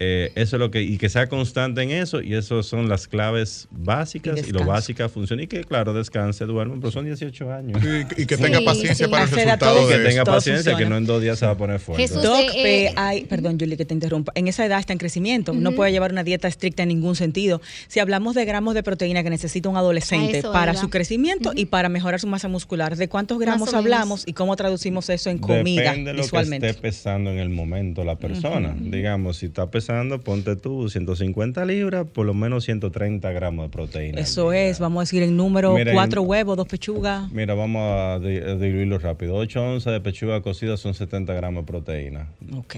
[0.00, 3.06] Eh, eso es lo que, y que sea constante en eso, y eso son las
[3.06, 5.42] claves básicas, Y y, lo básica funciona.
[5.42, 7.80] Y que, claro, descanse, duerma, pero son 18 años.
[7.82, 9.10] Y, y que tenga Sí, paciencia sí.
[9.10, 10.78] para el resultado todo que de tenga todo paciencia, funciona.
[10.78, 12.02] que no en dos días se va a poner fuerte.
[12.08, 14.32] Jesús, Doc, eh, eh, hay- perdón, Julie, que te interrumpa.
[14.34, 15.52] En esa edad está en crecimiento.
[15.54, 17.62] No puede llevar una dieta estricta en ningún sentido.
[17.86, 21.66] Si hablamos de gramos de proteína que necesita un adolescente eso para su crecimiento y
[21.66, 25.82] para mejorar su masa muscular, ¿de cuántos gramos hablamos y cómo traducimos eso en comida
[25.90, 26.66] Depende de lo visualmente?
[26.66, 28.74] que esté pesando en el momento la persona.
[28.76, 29.83] Digamos, si está pesando,
[30.24, 34.20] ponte tú 150 libras, por lo menos 130 gramos de proteína.
[34.20, 37.30] Eso es, vamos a decir en número, Mira, cuatro en- huevos, dos pechugas.
[37.32, 39.34] Mira, vamos a di- a dividirlo rápido.
[39.34, 42.28] 8 onzas de pechuga cocida son 70 gramos de proteína.
[42.56, 42.76] Ok.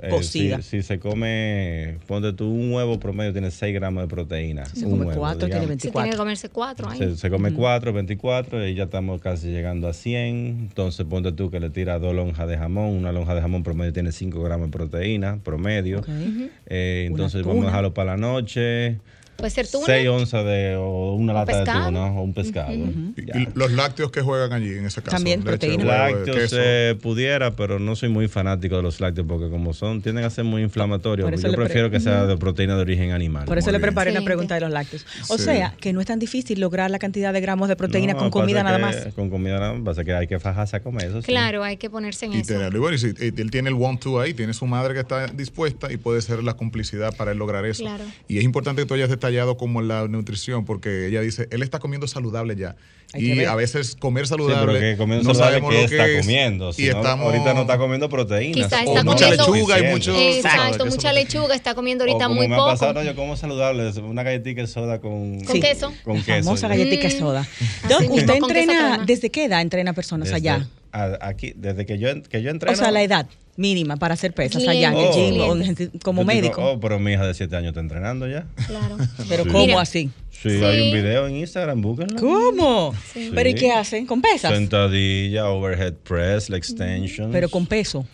[0.00, 0.62] Eh, cocida.
[0.62, 4.64] Si, si se come, ponte tú un huevo promedio, tiene 6 gramos de proteína.
[4.66, 5.68] Si se un come huevo, cuatro, tiene digamos.
[5.68, 5.80] 24.
[5.82, 6.88] Se tiene que comerse cuatro.
[6.90, 6.98] ay.
[6.98, 10.34] Se, se come 4, 24 y ya estamos casi llegando a 100.
[10.68, 12.90] Entonces ponte tú que le tiras dos lonjas de jamón.
[12.90, 15.98] Una lonja de jamón promedio tiene 5 gramos de proteína, promedio.
[16.00, 16.08] Ok.
[16.66, 18.98] Eh, entonces vamos a dejarlo para la noche.
[19.36, 19.86] Puede ser tuna.
[19.86, 21.86] 6 onzas de o una lata de pescado.
[21.86, 22.72] tuna o un pescado.
[22.72, 25.16] Y los lácteos que juegan allí en ese caso.
[25.16, 25.84] También leche, proteína.
[25.84, 30.02] huevo, Lácteos se pudiera, pero no soy muy fanático de los lácteos porque como son,
[30.02, 31.28] tienden a ser muy inflamatorios.
[31.42, 33.46] Yo prefiero que sea de proteína de origen animal.
[33.46, 33.82] Por eso Muy le bien.
[33.88, 34.26] preparé una Excelente.
[34.28, 35.06] pregunta de los lácteos.
[35.28, 35.44] O Sí.
[35.44, 38.30] sea, que no es tan difícil lograr la cantidad de gramos de proteína No, con
[38.30, 38.96] comida nada que más.
[39.14, 39.82] Con comida nada más.
[39.82, 41.22] Pasa que hay que fajarse a comer eso.
[41.22, 41.26] sí.
[41.26, 42.52] Claro, hay que ponerse en Y eso.
[42.54, 42.78] tenerlo.
[42.78, 45.26] Y bueno, y si y él tiene el one-two ahí, tiene su madre que está
[45.28, 47.82] dispuesta y puede ser la complicidad para él lograr eso.
[47.82, 48.04] Claro.
[48.28, 51.78] Y es importante que tú hayas detallado como la nutrición, porque ella dice, él está
[51.78, 52.76] comiendo saludable ya.
[53.14, 56.20] Hay y a veces comer saludable, no saludable, sabemos ¿qué lo que está es.
[56.22, 56.72] comiendo?
[56.72, 58.72] Si y no, estamos, ahorita no está comiendo proteínas.
[58.86, 60.16] O no mucha lechuga y mucho...
[60.18, 62.68] Exacto, mucha Eso- lechuga, está comiendo O ahorita como muy me poco.
[62.70, 65.92] ha pasado, yo como saludable, una galletita de soda con, Con queso.
[66.04, 66.44] Con queso.
[66.44, 67.18] famosa galletita de Mm.
[67.18, 67.48] soda.
[67.88, 70.66] Doc, ¿usted entrena, desde qué edad entrena personas Desde- allá?
[70.92, 72.72] A- aquí, desde que yo, que yo entreno.
[72.74, 73.26] O sea, la edad
[73.56, 75.90] mínima para hacer pesas allá en el gym o clientes.
[75.92, 76.64] en- como yo digo, médico.
[76.72, 78.46] oh, pero mi hija de 7 años está entrenando ya.
[78.66, 78.96] Claro.
[79.28, 79.50] Pero Sí.
[79.50, 79.80] ¿cómo Mira.
[79.80, 80.10] así?
[80.30, 80.64] Sí, Sí.
[80.64, 82.18] hay un video en Instagram, búsquenlo.
[82.18, 82.94] ¿Cómo?
[83.12, 83.30] Sí.
[83.34, 83.58] ¿Pero y Sí.
[83.58, 84.06] qué hacen?
[84.06, 84.52] ¿Con pesas?
[84.52, 87.30] Sentadilla, overhead press, la extension.
[87.30, 88.06] Pero con peso.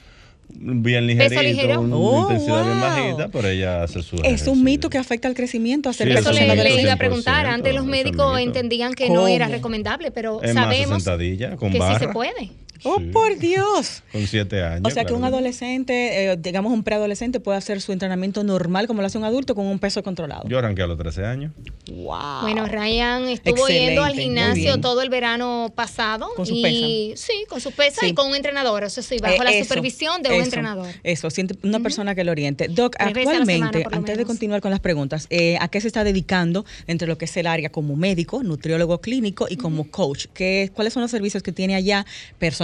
[0.51, 1.81] bien ligerito, ligero.
[1.83, 2.89] una Oh, intensidad bien wow.
[2.89, 4.53] bajita, pero ella hace su Es ejercicio.
[4.53, 7.45] un mito que afecta al crecimiento hacer Sí, Eso le, le iba a preguntar.
[7.47, 9.21] 100%, Antes los médicos entendían que ¿Cómo?
[9.21, 11.99] no era recomendable, pero Es más, sabemos sentadilla, con que sí barra.
[11.99, 12.51] se puede.
[12.85, 13.07] Oh, Sí.
[13.07, 14.03] por Dios.
[14.13, 14.83] Con 7 años.
[14.85, 19.01] O sea que un adolescente, eh, digamos un preadolescente, puede hacer su entrenamiento normal como
[19.01, 20.49] lo hace un adulto con un peso controlado.
[20.49, 21.53] Yo arranqué a los 13 años.
[21.91, 22.43] wow.
[22.43, 26.29] Bueno, Ryan estuvo Excelente, yendo al gimnasio todo el verano pasado.
[26.37, 28.09] Con su y, Sí, con su pesa Sí.
[28.09, 28.85] y con un entrenador.
[28.85, 30.87] Eso sí, bajo Eh, la eso, supervisión de un eso, entrenador.
[31.03, 32.69] Eso, siente una persona que lo oriente.
[32.69, 36.05] Doc, Tres actualmente, semana, antes de continuar con las preguntas, eh, ¿a qué se está
[36.05, 40.27] dedicando entre lo que es el área como médico, nutriólogo clínico y como coach?
[40.35, 42.07] ¿Qué, ¿Cuáles son los servicios que tiene allá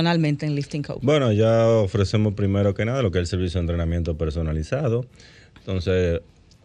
[0.05, 1.01] personalmente en Lifting Coach?
[1.03, 5.07] Bueno, ya ofrecemos primero que nada lo que es el servicio de entrenamiento personalizado.
[5.59, 6.21] Entonces,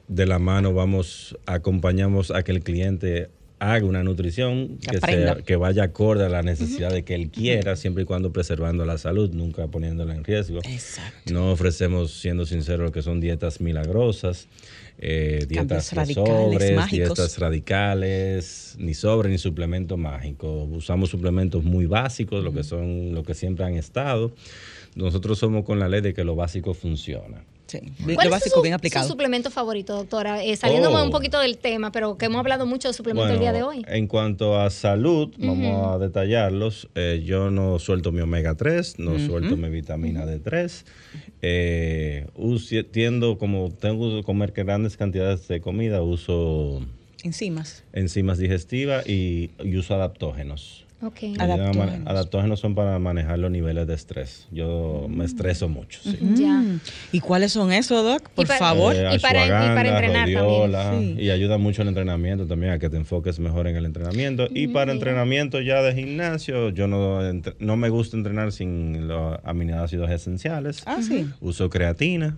[0.08, 5.58] de la mano vamos, acompañamos a que el cliente haga una nutrición Que sea, que
[5.58, 9.32] vaya acorde a la necesidad de que él quiera, siempre y cuando preservando la salud,
[9.32, 10.60] nunca poniéndola en riesgo.
[10.60, 11.34] Exacto.
[11.34, 14.48] No ofrecemos, siendo sinceros, lo que son dietas milagrosas,
[15.02, 17.16] eh, dietas de sobres, mágicos.
[17.16, 20.64] dietas radicales, ni sobre ni suplemento mágico.
[20.66, 24.34] Usamos suplementos muy básicos, lo que son, lo que siempre han estado.
[24.96, 27.44] Nosotros somos con la ley de que lo básico funciona.
[27.70, 29.08] Sí, ¿Cuál lo es básico su, bien su aplicado.
[29.08, 30.44] suplemento favorito, doctora?
[30.44, 31.04] Eh, saliéndome Oh.
[31.04, 33.86] un poquito del tema, pero que hemos hablado mucho de suplemento el día de hoy.
[33.88, 36.90] En cuanto a salud, vamos a detallarlos.
[36.96, 40.84] Eh, yo no suelto mi omega 3, no suelto mi vitamina D3.
[41.42, 46.82] Eh, usi- tiendo, como tengo que comer grandes cantidades de comida, uso
[47.24, 47.84] Enzimas.
[47.94, 50.86] enzimas digestivas y, y uso adaptógenos.
[51.02, 51.22] Ok.
[51.22, 52.08] Me ayudan a mane- Adaptógenos.
[52.08, 54.48] Adaptógenos son para manejar los niveles de estrés.
[54.52, 56.02] Yo me estreso mucho.
[56.04, 56.18] sí.
[56.20, 56.80] Mm.
[57.14, 58.30] ¿Y cuáles son esos, Doc?
[58.30, 58.96] Por Y para- favor.
[58.96, 61.16] Eh, Y para- y para ashwagandha, entrenar también.
[61.18, 61.22] Sí.
[61.24, 64.48] Y ayuda mucho el entrenamiento también, a que te enfoques mejor en el entrenamiento.
[64.54, 67.20] Y para entrenamiento ya de gimnasio, yo no,
[67.60, 70.84] no me gusta entrenar sin los aminoácidos esenciales.
[70.86, 71.28] Ah, sí.
[71.40, 72.36] Uso creatina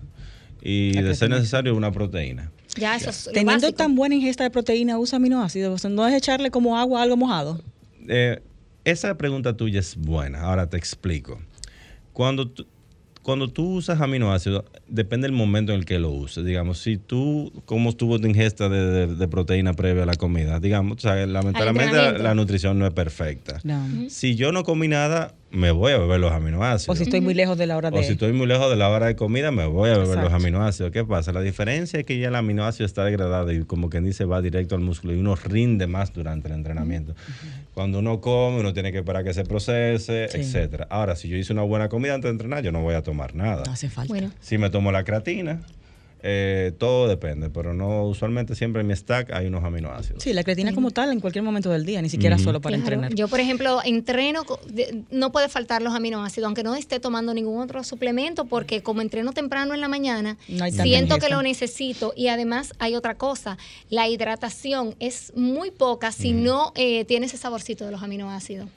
[0.62, 2.52] y La de ser necesario una proteína.
[2.76, 3.72] Ya, eso es Teniendo básico.
[3.76, 5.74] tan buena ingesta de proteína, usa aminoácidos.
[5.74, 7.60] O sea, no es echarle como agua a algo mojado.
[8.08, 8.40] Eh,
[8.84, 10.40] esa pregunta tuya es buena.
[10.42, 11.40] Ahora te explico.
[12.12, 12.66] Cuando tú,
[13.22, 16.44] cuando tú usas aminoácidos, depende del momento en el que lo uses.
[16.44, 20.58] Digamos, si tú, ¿cómo estuvo tu ingesta de, de- de proteína previa a la comida?
[20.60, 23.60] Digamos, o sea, lamentablemente la, la nutrición no es perfecta.
[23.64, 23.86] No.
[24.10, 26.94] Si yo no comí nada, me voy a beber los aminoácidos.
[26.94, 27.98] O si estoy muy lejos de la hora de...
[27.98, 30.32] O si estoy muy lejos de la hora de comida, me voy a beber los
[30.32, 30.90] aminoácidos.
[30.92, 31.32] ¿Qué pasa?
[31.32, 34.74] La diferencia es que ya el aminoácido está degradado y como quien dice va directo
[34.74, 37.14] al músculo y uno rinde más durante el entrenamiento.
[37.74, 40.38] Cuando uno come, uno tiene que esperar que se procese, Sí.
[40.38, 40.86] etcétera.
[40.90, 43.34] Ahora, si yo hice una buena comida antes de entrenar, yo no voy a tomar
[43.34, 43.62] nada.
[43.66, 44.08] No hace falta.
[44.12, 45.60] Bueno, Si me tomo la creatina,
[46.22, 50.22] eh, todo depende, pero no usualmente siempre en mi stack hay unos aminoácidos.
[50.22, 52.84] Sí, la creatina como tal en cualquier momento del día, ni siquiera solo para claro.
[52.84, 53.14] entrenar.
[53.14, 54.44] Yo, por ejemplo, entreno,
[55.10, 59.32] no puede faltar los aminoácidos, aunque no esté tomando ningún otro suplemento, porque como entreno
[59.32, 62.12] temprano en la mañana, No siento que lo necesito.
[62.16, 63.58] Y además hay otra cosa,
[63.90, 68.68] la hidratación es muy poca si no eh, tiene ese saborcito de los aminoácidos.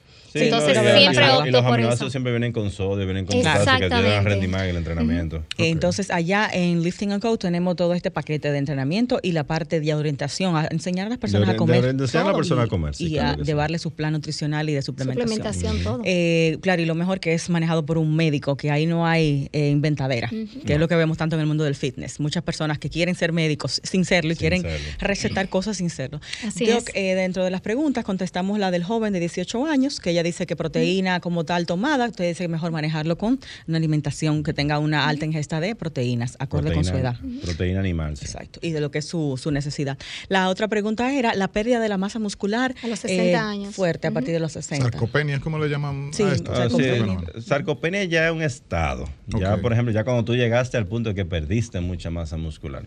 [0.44, 2.10] Entonces no, y- siempre y, opto los por eso.
[2.10, 4.28] siempre vienen con sodio, vienen con potasio que ayudan a Exactamente.
[4.30, 5.44] rendir más en el entrenamiento.
[5.58, 9.80] Entonces, allá en Lifting and Co tenemos todo este paquete de entrenamiento y la parte
[9.80, 11.76] de orientación, a enseñar a las personas De a comer.
[11.76, 13.42] de orientación a la persona y- a comer, sí, y claro a sí.
[13.44, 15.28] llevarle su plan nutricional y de suplementación.
[15.38, 16.02] Suplementación, todo.
[16.04, 19.48] Eh, claro, y lo mejor que es manejado por un médico, que ahí no hay
[19.52, 22.20] eh, inventadera, que es lo que vemos tanto en el mundo del fitness.
[22.20, 24.78] Muchas personas que quieren ser médicos sin serlo y quieren serlo.
[24.98, 26.20] recetar cosas sin serlo.
[26.46, 26.94] Así Doc, es.
[26.94, 30.46] eh, dentro de las preguntas contestamos la del joven de 18 años, que ella dice
[30.46, 34.78] que proteína como tal tomada, usted dice que mejor manejarlo con una alimentación que tenga
[34.78, 37.16] una alta ingesta de proteínas, acorde con su edad.
[37.42, 38.16] Proteína animal.
[38.16, 38.24] sí.
[38.26, 39.96] Exacto, y de lo que es su, su necesidad.
[40.28, 43.74] La otra pregunta era la pérdida de la masa muscular A los 60 años.
[43.74, 44.84] fuerte a partir de los 60.
[44.90, 46.52] Sarcopenia, ¿cómo le llaman Sí, a esto?
[46.54, 48.04] Ah, sí, Sarcopenia.
[48.04, 49.08] Ya es un estado.
[49.26, 52.84] Ya, por ejemplo, ya cuando tú llegaste al punto de que perdiste mucha masa muscular.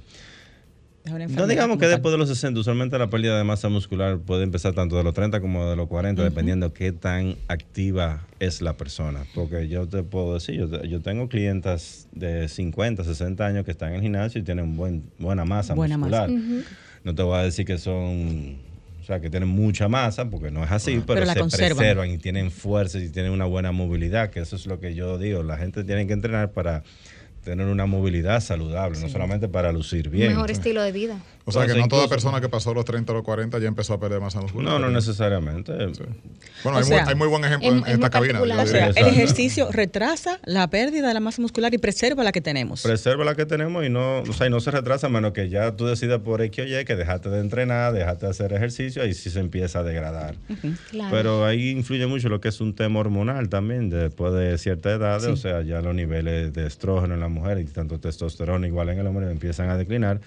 [1.05, 4.73] No digamos que después de los 60, usualmente la pérdida de masa muscular puede empezar
[4.73, 9.23] tanto de los 30 como de los 40, dependiendo qué tan activa es la persona.
[9.33, 13.71] Porque yo te puedo decir, yo, te- yo tengo clientas de 50, 60 años que
[13.71, 16.27] están en el gimnasio y tienen buen, buena masa Buena masa.
[16.27, 16.63] muscular.
[17.03, 18.57] No te voy a decir que son,
[19.01, 21.77] o sea, que tienen mucha masa, porque no es así, pero, Pero la se conservan.
[21.77, 25.17] preservan y tienen fuerza y tienen una buena movilidad, que eso es lo que yo
[25.17, 25.41] digo.
[25.43, 26.83] La gente tiene que entrenar para
[27.43, 30.29] tener una movilidad saludable, no solamente para lucir bien.
[30.29, 31.19] Mejor estilo de vida.
[31.49, 33.93] O sea, que no toda persona que pasó los 30 o los 40 ya empezó
[33.93, 34.73] a perder masa muscular.
[34.73, 35.71] No, no necesariamente.
[36.63, 38.41] Bueno, hay, sea, muy, hay muy buen ejemplo en, es en esta cabina.
[38.41, 42.41] O sea, el ejercicio retrasa la pérdida de la masa muscular y preserva la que
[42.41, 42.83] tenemos.
[42.83, 45.49] Preserva la que tenemos y no, o sea, y no se retrasa a menos que
[45.49, 49.05] ya tú decidas por X o Y que dejaste de entrenar, dejaste de hacer ejercicio
[49.05, 50.35] y sí se empieza a degradar.
[50.91, 51.09] Claro.
[51.11, 55.19] Pero ahí influye mucho lo que es un tema hormonal también, después de cierta edad,
[55.19, 55.27] Sí.
[55.27, 58.99] o sea, ya los niveles de estrógeno en la mujer y tanto testosterona igual en
[58.99, 60.19] el hombre empiezan a declinar.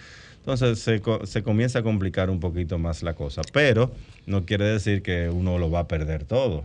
[0.43, 3.93] Entonces se, se comienza a complicar un poquito más la cosa, pero
[4.27, 6.65] no quiere decir que uno lo va a perder todo.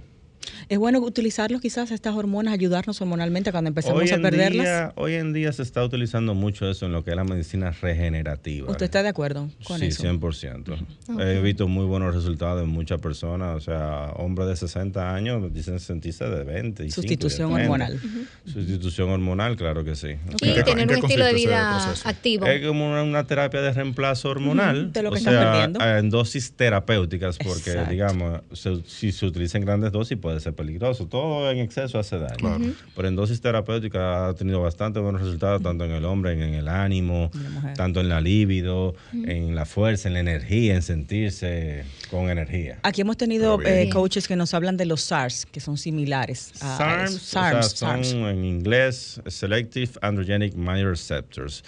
[0.69, 4.65] Es bueno utilizarlos quizás estas hormonas, ayudarnos hormonalmente cuando empezamos Hoy a perderlas.
[4.65, 7.71] día, hoy en día se está utilizando mucho eso en lo que es la medicina
[7.71, 8.69] regenerativa.
[8.71, 10.03] ¿Usted está de acuerdo con sí, eso?
[10.03, 10.77] 100%.
[11.19, 15.79] He visto muy buenos resultados en muchas personas, o sea, hombres de 60 años dicen
[15.79, 16.85] sentirse de 20.
[16.85, 17.61] y Sustitución 30.
[17.63, 17.99] hormonal.
[18.45, 20.09] Sustitución hormonal, claro que sí.
[20.27, 22.45] O y tener ¿en qué un estilo de vida activo.
[22.45, 24.91] es como una, una terapia de reemplazo hormonal.
[24.93, 25.79] De lo que o están sea, perdiendo.
[25.85, 27.91] En dosis terapéuticas, porque, Exacto.
[27.91, 31.07] digamos, se- si se utiliza en grandes dosis puede ser peligroso.
[31.07, 32.73] Todo en exceso hace daño.
[32.95, 36.67] Pero en dosis terapéuticas ha tenido bastante buenos resultados, tanto en el hombre, en el
[36.67, 37.31] ánimo,
[37.75, 42.79] tanto en la libido, en la fuerza, en la energía, en sentirse con energía.
[42.83, 46.77] Aquí hemos tenido eh, coaches que nos hablan de los SARS, que son similares a
[46.77, 47.15] SARMs, eso.
[47.15, 48.11] o sea, SARS, son SARS.
[48.13, 51.63] en inglés Selective Androgenic Minor Receptors.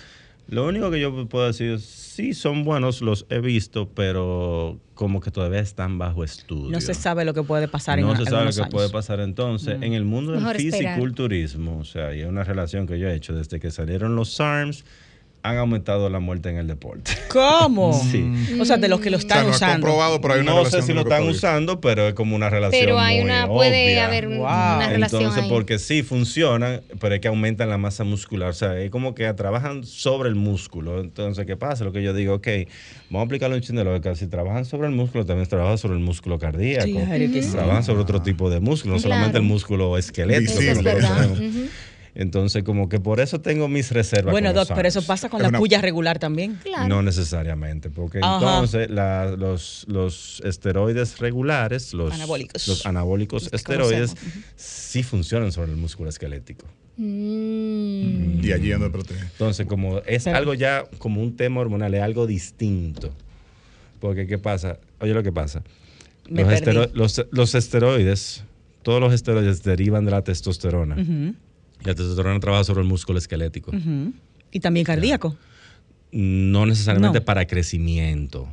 [0.50, 5.22] Lo único que yo puedo decir es, sí son buenos, los he visto, pero como
[5.22, 6.72] que todavía están bajo estudio.
[6.72, 8.68] No se sabe lo que puede pasar No en se sabe lo que años.
[8.68, 8.72] Mm.
[8.72, 9.78] puede pasar entonces.
[9.82, 13.34] En el mundo del fisiculturismo, o sea, y es una relación que yo he hecho
[13.34, 14.86] desde que salieron los SARMs,
[15.43, 17.12] han aumentado la muerte en el deporte.
[17.30, 17.93] ¿Cómo?
[18.12, 18.58] Sí.
[18.60, 19.73] O sea, de los que lo O sea, están no usando.
[19.75, 22.49] comprobado, pero hay una no relación sé si lo están usando, pero es como una
[22.49, 24.06] relación Pero hay muy una, puede obvia.
[24.06, 24.45] haber un- Wow.
[24.47, 25.49] una relación Entonces, ahí.
[25.49, 28.49] porque sí funcionan, pero es que aumentan la masa muscular.
[28.49, 30.99] O sea, es como que trabajan sobre el músculo.
[31.02, 31.84] Entonces, ¿qué pasa?
[31.84, 32.47] Lo que yo digo, ok,
[33.10, 34.15] vamos a aplicarlo en chin de lógica.
[34.15, 36.86] Si trabajan sobre el músculo, también trabajan sobre el músculo cardíaco.
[36.91, 37.52] Claro que sí.
[37.52, 39.13] Trabajan sobre otro tipo de músculo, no Claro.
[39.15, 40.60] solamente el músculo esquelético.
[40.60, 40.65] Visible.
[40.65, 41.34] que es nosotros verdad.
[41.38, 41.56] tenemos.
[41.56, 41.69] Ujú.
[42.15, 44.32] Entonces, como que por eso tengo mis reservas.
[44.32, 46.56] Bueno, con los Doc, pero eso pasa con Es la una- puya regular también.
[46.63, 46.88] Claro.
[46.88, 48.36] No necesariamente, porque Ajá.
[48.38, 52.67] entonces la- los, los esteroides regulares, los Anabólicos.
[52.67, 54.45] los anabólicos Los que esteroides, conocemos.
[54.56, 56.65] sí funcionan sobre el músculo esquelético.
[56.98, 58.43] Mm.
[58.43, 59.22] Y allí donde protege.
[59.22, 63.10] Entonces, como es Pero- algo ya como un tema hormonal, es algo distinto.
[64.00, 64.80] Porque, ¿qué pasa?
[65.00, 65.62] Oye, lo que pasa.
[66.28, 68.43] Los, estero- los- los esteroides,
[68.84, 70.95] todos los esteroides derivan de la testosterona.
[71.00, 71.36] Y
[71.84, 73.72] la testosterona trabaja sobre el músculo esquelético.
[74.52, 75.36] Y también cardíaco.
[76.12, 77.26] No necesariamente No.
[77.26, 78.48] para crecimiento.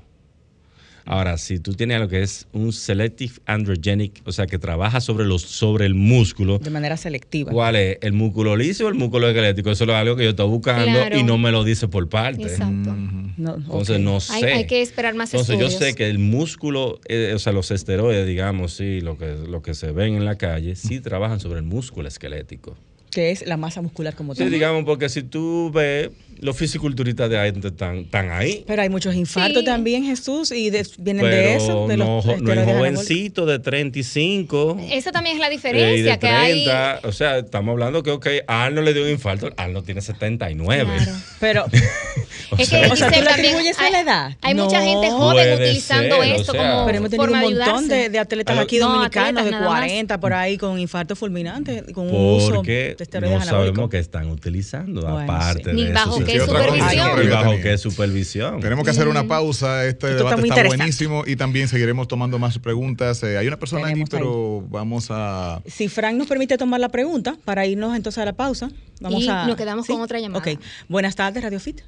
[1.09, 5.25] Ahora, si tú tienes lo que es un selective androgenic, o sea, que trabaja sobre
[5.25, 7.53] los sobre el músculo, De manera selectiva.
[7.53, 7.99] ¿cuál es?
[8.01, 9.71] ¿El músculo liso o el músculo esquelético?
[9.71, 11.17] Eso es algo que yo estoy buscando Claro.
[11.17, 12.43] y no me lo dice por parte.
[12.43, 12.93] Exacto.
[13.37, 14.35] No, Entonces no sé.
[14.35, 17.71] Hay, hay que esperar más Entonces yo sé que el músculo, eh, o sea, los
[17.71, 21.61] esteroides, digamos, sí, lo que, lo que se ven en la calle, sí trabajan sobre
[21.61, 22.77] el músculo esquelético.
[23.17, 24.51] Que es la masa muscular como Sí, tal.
[24.51, 28.65] digamos, porque si tú ves, los fisiculturistas de antes están, están ahí.
[28.67, 29.65] Pero hay muchos infartos Sí.
[29.65, 33.59] también, Jesús, y de- vienen Pero de eso, de no, los no es jovencito de
[33.59, 34.79] 35.
[34.91, 36.65] Esa también es la eh, diferencia, de que hay...
[36.65, 40.01] 30, o sea, estamos hablando que, ok, a Arnold le dio un infarto, Arnold tiene
[40.01, 40.93] 79.
[40.97, 41.13] Claro.
[41.41, 41.65] Pero,
[42.51, 44.37] O Es sea, que o sea, ¿tú le también atribuyes a la edad?
[44.41, 44.65] Hay No.
[44.67, 47.59] mucha gente joven utilizando ser, o esto sea, como pero hemos tenido forma un de
[47.65, 49.79] montón de, de atletas No, aquí atletas dominicanos de nada más.
[49.81, 53.99] 40 por ahí con infarto fulminante, con un uso porque de esteroides no sabemos qué
[53.99, 55.67] están utilizando, Bueno, aparte sí.
[55.71, 55.93] de Ni eso.
[55.95, 56.17] bajo.
[56.27, 57.11] Qué ¿Qué otra supervisión.
[57.11, 58.61] condición Y bajo qué supervisión.
[58.61, 59.85] Tenemos que hacer una pausa.
[59.87, 63.23] Este Esto debate está buenísimo y también seguiremos tomando más preguntas.
[63.23, 65.63] Eh, hay una persona Tenemos aquí, pero vamos a.
[65.67, 69.29] Si Frank nos permite tomar la pregunta para irnos entonces a la pausa, vamos Y
[69.29, 69.47] a.
[69.47, 70.39] nos quedamos con otra llamada.
[70.41, 70.61] Ok.
[70.89, 71.81] Buenas tardes, Radio Fit.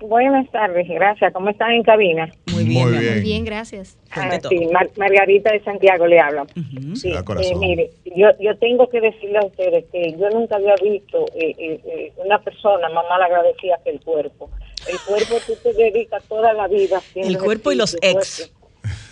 [0.00, 1.32] Buenas tardes, gracias.
[1.32, 2.28] ¿Cómo están en cabina?
[2.52, 2.88] Muy bien.
[2.88, 3.12] Muy bien.
[3.14, 3.98] Muy bien, gracias.
[4.12, 6.42] Ah, sí, Mar- Margarita de Santiago le habla.
[6.42, 6.96] Ujú.
[6.96, 7.62] Sí, Da corazón.
[7.62, 11.54] eh, mire, yo, yo tengo que decirle a ustedes que yo nunca había visto eh,
[11.58, 14.50] eh, una persona más mal agradecida que el cuerpo.
[14.90, 18.52] El cuerpo tú te dedicas toda la vida haciendo El cuerpo y los ex.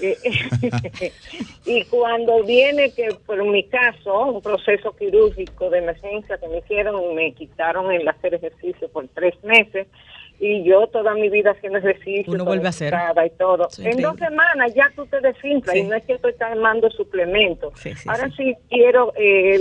[0.00, 0.16] Eh,
[1.66, 7.14] y cuando viene que por mi caso un proceso quirúrgico de emergencia que me hicieron
[7.16, 9.86] me quitaron el hacer ejercicio por tres meses
[10.40, 12.94] y yo toda mi vida haciendo ejercicio Uno vuelve a hacer.
[13.26, 15.80] y todo en dos semanas ya tú te desinflas Sí.
[15.80, 18.34] y no es que estoy tomando suplementos Sí, sí, ahora sí.
[18.44, 19.56] sí, quiero eh,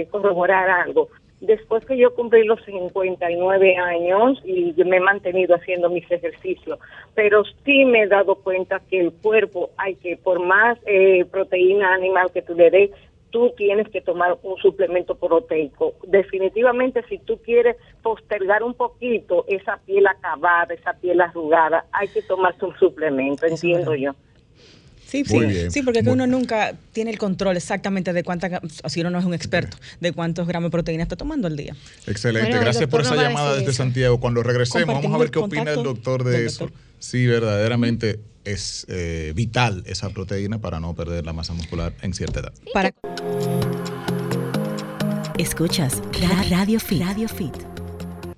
[0.00, 1.08] eh, corroborar algo
[1.40, 6.78] después que yo cumplí los 59 años y yo me he mantenido haciendo mis ejercicios,
[7.14, 11.94] pero sí me he dado cuenta que el cuerpo hay que, por más eh, proteína
[11.94, 12.90] animal que tú le des,
[13.32, 15.94] tú tienes que tomar un suplemento proteico.
[16.06, 22.22] Definitivamente, si tú quieres postergar un poquito esa piel acabada, esa piel arrugada, hay que
[22.22, 24.12] tomarse un suplemento, Eso entiendo yo.
[25.06, 25.70] Sí, Muy sí, bien.
[25.70, 29.10] sí, porque es que Muy- uno nunca tiene el control exactamente de cuánta, si uno
[29.10, 31.74] no es un experto, de cuántos gramos de proteína está tomando al día.
[32.06, 32.48] Excelente.
[32.48, 33.72] Bueno, Gracias por esa llamada desde eso.
[33.82, 34.20] Santiago.
[34.20, 36.64] Cuando regresemos, vamos a ver qué opina el doctor de eso.
[36.64, 36.80] doctor.
[36.98, 42.40] Si verdaderamente es eh, vital esa proteína para no perder la masa muscular en cierta
[42.40, 42.52] edad.
[42.72, 42.92] Para
[45.42, 47.02] Escuchas Ra- Radio Fit.
[47.02, 47.52] Radio Fit.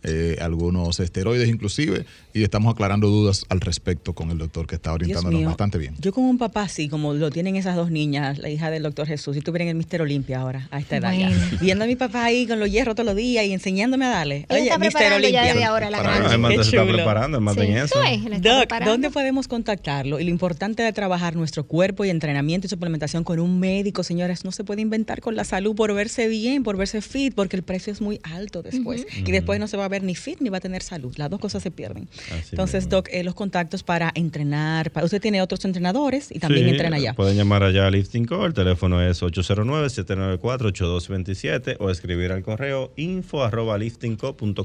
[0.07, 4.93] Eh, algunos esteroides inclusive y estamos aclarando dudas al respecto con el doctor que está
[4.93, 5.95] orientándonos mío, bastante bien.
[5.99, 9.07] Yo con un papá así, como lo tienen esas dos niñas, la hija del doctor
[9.07, 11.29] Jesús, y tuvieran el Mister Olimpia ahora, a esta edad ya.
[11.29, 11.59] Bueno.
[11.61, 14.47] Viendo a mi papá ahí con los hierros todos los días y enseñándome a darle.
[14.49, 15.69] Está Mister ya Olimpia.
[15.69, 16.27] ahora la Para-.
[16.29, 17.85] Además, Qué se está preparando, más en Sí, eso.
[17.85, 18.91] eso es, la está Doc, preparando.
[18.91, 20.21] ¿dónde podemos contactarlo?
[20.21, 24.45] Y lo importante de trabajar nuestro cuerpo y entrenamiento y suplementación con un médico, señores,
[24.45, 27.63] no se puede inventar con la salud por verse bien, por verse fit, porque el
[27.63, 29.07] precio es muy alto después.
[29.17, 31.13] Y después no se va a ni fit ni va a tener salud.
[31.17, 32.09] Las dos cosas se pierden.
[32.33, 32.99] Así Entonces, mismo.
[32.99, 34.91] Doc, eh, los contactos para entrenar.
[34.91, 37.15] para- usted tiene otros entrenadores y también Sí, entrena allá.
[37.15, 38.47] Pueden llamar allá a Lifting Co.
[38.47, 44.65] El teléfono es 809-794-8227 o escribir al correo info arroba liftingco.com.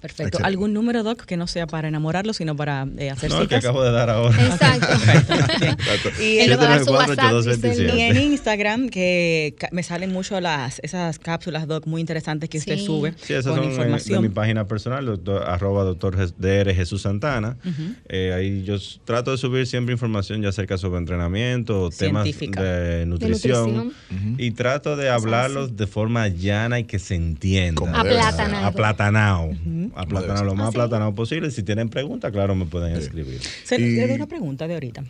[0.00, 0.38] Perfecto.
[0.38, 0.42] Excelente.
[0.44, 3.56] ¿Algún número, Doc, que no sea para enamorarlo, sino para eh, hacer No, el que
[3.56, 3.64] citas?
[3.68, 4.34] acabo de dar ahora.
[4.46, 4.86] Exacto.
[6.22, 7.70] Y Él va a dar su WhatsApp, 794-8227.
[7.70, 7.98] dice él.
[7.98, 12.78] Y en Instagram, que me salen mucho las esas cápsulas, Doc, muy interesantes que usted
[12.78, 12.86] Sí.
[12.86, 14.22] sube Sí, esas con son eh, información.
[14.22, 17.56] de mi página personal, doctor, arroba doctor DR Jesús Santana.
[18.08, 22.62] Eh, ahí yo trato de subir siempre información ya acerca sobre entrenamiento, temas Científica.
[22.62, 23.92] de nutrición.
[24.38, 27.82] Y trato de hablarlos de forma llana y que se entienda.
[28.00, 28.66] Aplatanado.
[28.66, 29.48] Aplatanado.
[29.48, 30.76] Como Aplatanado, debe lo más Ah, sí.
[30.78, 31.50] aplatanado posible.
[31.50, 33.40] Si tienen preguntas, claro, me pueden escribir.
[33.64, 35.04] Se Y- le doy una pregunta de ahorita.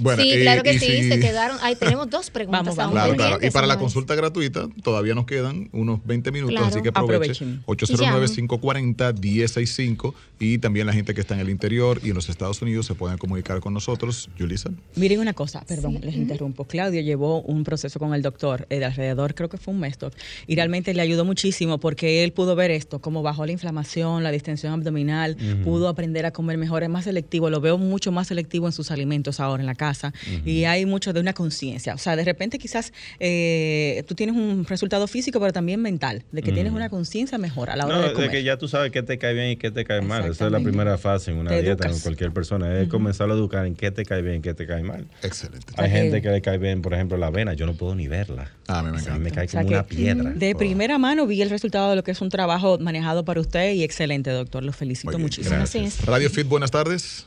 [0.00, 1.56] Bueno, sí, y- claro que y sí, si- se quedaron.
[1.62, 2.92] Ahí tenemos dos preguntas Vamos, aún.
[2.92, 3.38] Claro, claro.
[3.46, 6.66] Y para la consulta gratuita todavía nos quedan unos 20 minutos, Claro.
[6.68, 7.60] así que aprovechen.
[7.62, 7.64] Aprovechen.
[7.66, 12.86] 809-540-1065 y también la gente que está en el interior y en los Estados Unidos
[12.86, 14.28] se pueden comunicar con nosotros.
[14.38, 14.70] Yulisa.
[14.96, 16.64] Miren una cosa, perdón, les interrumpo.
[16.64, 19.98] Claudio llevó un proceso con el doctor eh, de alrededor, creo que fue un mes,
[19.98, 20.14] doc,
[20.46, 24.30] y realmente le ayudó muchísimo porque él pudo ver esto, cómo bajó la inflamación, la
[24.30, 28.66] distensión abdominal, pudo aprender a comer mejor, es más selectivo, lo veo mucho más selectivo
[28.66, 30.12] en sus alimentos ahora en la casa
[30.44, 31.94] y hay mucho de una conciencia.
[31.94, 36.42] O sea, de repente quizás eh, tú tienes un resultado físico, pero también mental, de
[36.42, 38.30] que tienes una conciencia mejor a la hora No, de de, comer.
[38.30, 40.24] que ya tú sabes qué te cae bien y qué te cae mal.
[40.30, 42.02] Esa es la primera fase en una Te dieta, en educas.
[42.02, 42.80] cualquier persona.
[42.80, 45.06] Es comenzar a educar en qué te cae bien y qué te cae mal.
[45.22, 45.66] Excelente.
[45.76, 47.54] Hay sea gente que le cae bien, por ejemplo, la avena.
[47.54, 48.50] Yo no puedo ni verla.
[48.66, 49.24] Ah, a mí me sea, encanta.
[49.24, 50.30] me cae O sea como que, una piedra.
[50.30, 53.74] De primera mano vi el resultado de lo que es un trabajo manejado para usted
[53.74, 54.64] y excelente, doctor.
[54.64, 55.56] Lo felicito muchísimo.
[55.74, 56.04] Es.
[56.04, 57.26] Radio Fit, buenas tardes.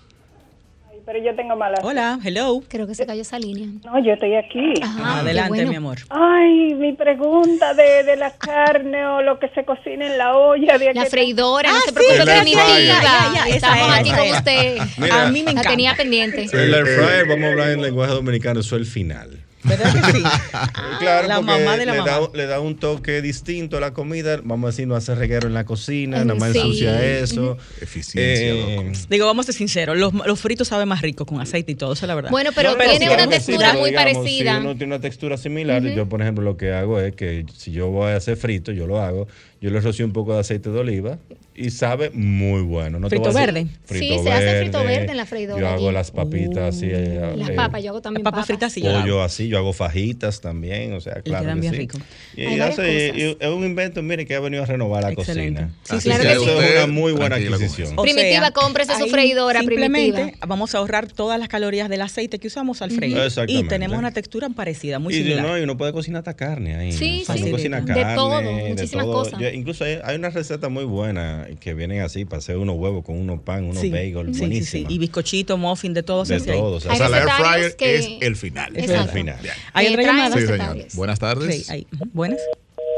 [1.06, 2.62] Pero yo tengo mala Hola, hello.
[2.70, 3.68] Creo que se cayó esa línea.
[3.84, 4.74] No, yo estoy aquí.
[4.82, 5.70] Ajá, Adelante, bueno.
[5.70, 5.98] mi amor.
[6.10, 10.78] Ay, mi pregunta de, de la carne o lo que se cocina en la olla.
[10.78, 12.86] De La que- freidora, no Ah, se sí, preocupe, fryer.
[12.88, 13.02] Ya,
[13.36, 14.78] ya, esa Estamos aquí esa con usted.
[14.98, 15.70] Mira, a mí me La encanta.
[15.72, 16.46] tenía pendiente.
[16.54, 19.40] El air Eh, fryer, vamos a hablar en lenguaje dominicano, eso es el final.
[19.64, 20.24] ¿Verdad que sí?
[21.00, 22.12] claro, la porque mamá de la le, mamá.
[22.12, 24.38] Da, le da un toque distinto a la comida.
[24.44, 26.60] Vamos a decir, no hace reguero en la cocina, nada más Sí.
[26.60, 27.58] ensucia eso.
[27.82, 31.72] Eficiencia, Eh, Digo, vamos a ser sinceros, los, los fritos saben más rico con aceite
[31.72, 32.32] y todo, eso es la verdad.
[32.32, 34.56] Bueno, pero No, tiene claro una textura muy digamos, parecida.
[34.56, 37.72] Si uno tiene una textura similar, yo por ejemplo lo que hago es que si
[37.72, 39.28] yo voy a hacer frito, yo lo hago,
[39.62, 41.18] yo le rocío un poco de aceite de oliva
[41.56, 43.00] y sabe muy bueno.
[43.00, 43.68] No ¿Frito verde?
[43.86, 46.88] Frito Sí, se hace frito verde en la freidora Yo hago las papitas así.
[46.92, 48.48] eh, Las eh, papas, yo hago también papas.
[48.48, 51.44] fritas Pollo así, yo hago fajitas también, o sea, claro.
[51.46, 51.80] quedan que bien sí.
[51.80, 52.02] ricos.
[52.36, 55.62] Y, y hace- es un invento, mire, que ha venido a renovar la Excelente.
[55.62, 55.76] cocina.
[55.84, 56.66] Sí, Así claro que eso sí.
[56.66, 57.94] es una muy buena Tranquila adquisición.
[57.98, 60.46] O Primitiva, cómprese su freidora simplemente primitiva.
[60.48, 63.18] vamos a ahorrar todas las calorías del aceite que usamos al freír.
[63.48, 65.46] Y tenemos una textura parecida, muy y similar.
[65.46, 66.92] no, y uno puede cocinar hasta carne ahí.
[66.92, 67.44] Sí, sea, sí.
[67.44, 69.14] uno cocina De carne, todo, de muchísimas todo.
[69.24, 69.40] cosas.
[69.40, 73.04] Yo- incluso hay, hay una receta muy buena que vienen así para hacer unos huevos
[73.06, 74.90] con unos pan, unos Sí, bagels, sí, sí, buenísima.
[74.90, 74.96] sí.
[74.96, 76.26] Y bizcochito, muffin, de todo.
[76.26, 78.76] se De todo, o sea, sea, la air fryer que- es el final.
[78.76, 79.12] Es el Exacto.
[79.52, 79.58] Final.
[79.74, 80.36] ¿Hay otra llamada?
[80.38, 80.78] Sí, señor.
[80.96, 81.70] Buenas tardes.
[81.70, 82.06] Ujú.
[82.14, 82.40] Buenas.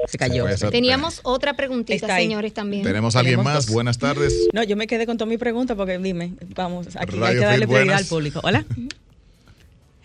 [0.07, 0.47] Se cayó.
[0.55, 0.69] ser.
[0.69, 2.25] Teníamos otra preguntita, Está ahí.
[2.25, 2.83] señores, también.
[2.83, 3.65] Tenemos a alguien Tenemos más.
[3.65, 3.73] dos.
[3.73, 4.47] Buenas tardes.
[4.53, 7.45] No, yo me quedé con toda mi pregunta porque dime, vamos, aquí hay Radio que
[7.45, 8.01] darle prioridad buenas.
[8.03, 8.39] al público.
[8.43, 8.65] Hola.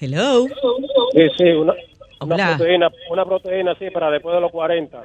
[0.01, 0.47] Hello.
[1.13, 1.75] Sí, sí, una,
[2.23, 2.57] una Hola.
[2.57, 5.03] proteína, una proteína así para después de los 40.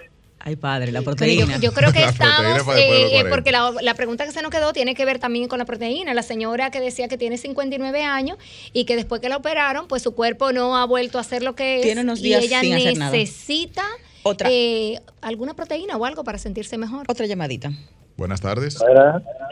[0.47, 1.55] Ay, padre, la proteína.
[1.55, 3.29] yo, yo creo que La estamos, de eh, 40.
[3.31, 6.13] porque la, la pregunta que se nos quedó tiene que ver también con la proteína.
[6.13, 8.37] La señora que decía que tiene 59 años
[8.71, 11.55] y que después que la operaron, pues su cuerpo no ha vuelto a hacer lo
[11.55, 11.81] que es.
[11.81, 13.11] Tiene unos y días ella sin hacer nada.
[13.11, 13.83] necesita
[14.21, 14.47] Otra.
[14.51, 17.05] eh, alguna proteína o algo para sentirse mejor.
[17.09, 17.71] Otra llamadita.
[18.15, 18.77] Buenas tardes.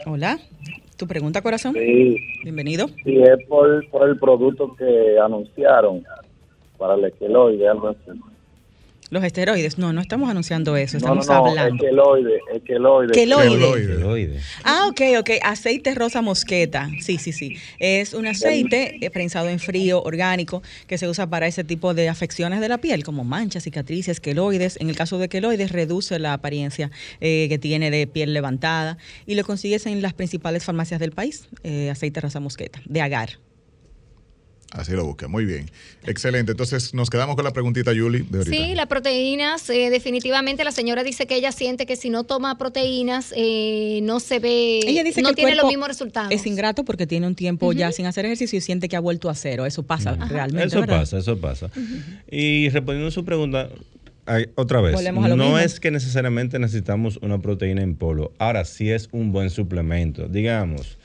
[0.06, 0.38] Hola.
[0.96, 1.74] ¿Tu pregunta, corazón?
[1.74, 2.86] Sí, Bienvenido.
[3.02, 6.04] sí, es por, por el producto que anunciaron
[6.78, 8.20] para el esqueloide, algo así.
[9.14, 9.78] Los esteroides.
[9.78, 10.98] No, no estamos anunciando eso.
[10.98, 11.84] No, no, Estamos no, hablando.
[11.84, 12.40] Queloide.
[12.66, 13.12] Queloide.
[13.12, 14.40] Queloide.
[14.64, 15.30] Ah, ok, ok.
[15.40, 16.90] Aceite rosa mosqueta.
[17.00, 17.56] Sí, sí, sí.
[17.78, 22.08] Es un aceite eh, prensado en frío, orgánico, que se usa para ese tipo de
[22.08, 24.78] afecciones de la piel, como manchas, cicatrices, queloides.
[24.80, 26.90] En el caso de queloides, reduce la apariencia
[27.20, 31.46] eh, que tiene de piel levantada y lo consigues en las principales farmacias del país.
[31.62, 33.43] eh, aceite rosa mosqueta, de agar.
[34.74, 35.28] Así lo busca.
[35.28, 35.70] Muy bien.
[36.04, 36.50] Excelente.
[36.50, 38.42] Entonces, nos quedamos con la preguntita, de ahorita.
[38.42, 42.58] Sí, las proteínas, eh, definitivamente la señora dice que ella siente que si no toma
[42.58, 46.32] proteínas eh, no se ve, Ella dice no que tiene los mismos resultados.
[46.32, 49.30] Es ingrato porque tiene un tiempo ya sin hacer ejercicio y siente que ha vuelto
[49.30, 49.64] a cero.
[49.64, 50.66] Eso pasa realmente.
[50.66, 51.00] Eso ¿verdad?
[51.00, 51.70] pasa, eso pasa.
[52.28, 53.68] Y respondiendo a su pregunta,
[54.26, 55.58] ay, otra vez, no mismo.
[55.58, 58.32] es que necesariamente necesitamos una proteína en polvo.
[58.38, 60.26] Ahora sí es un buen suplemento.
[60.26, 60.98] Digamos,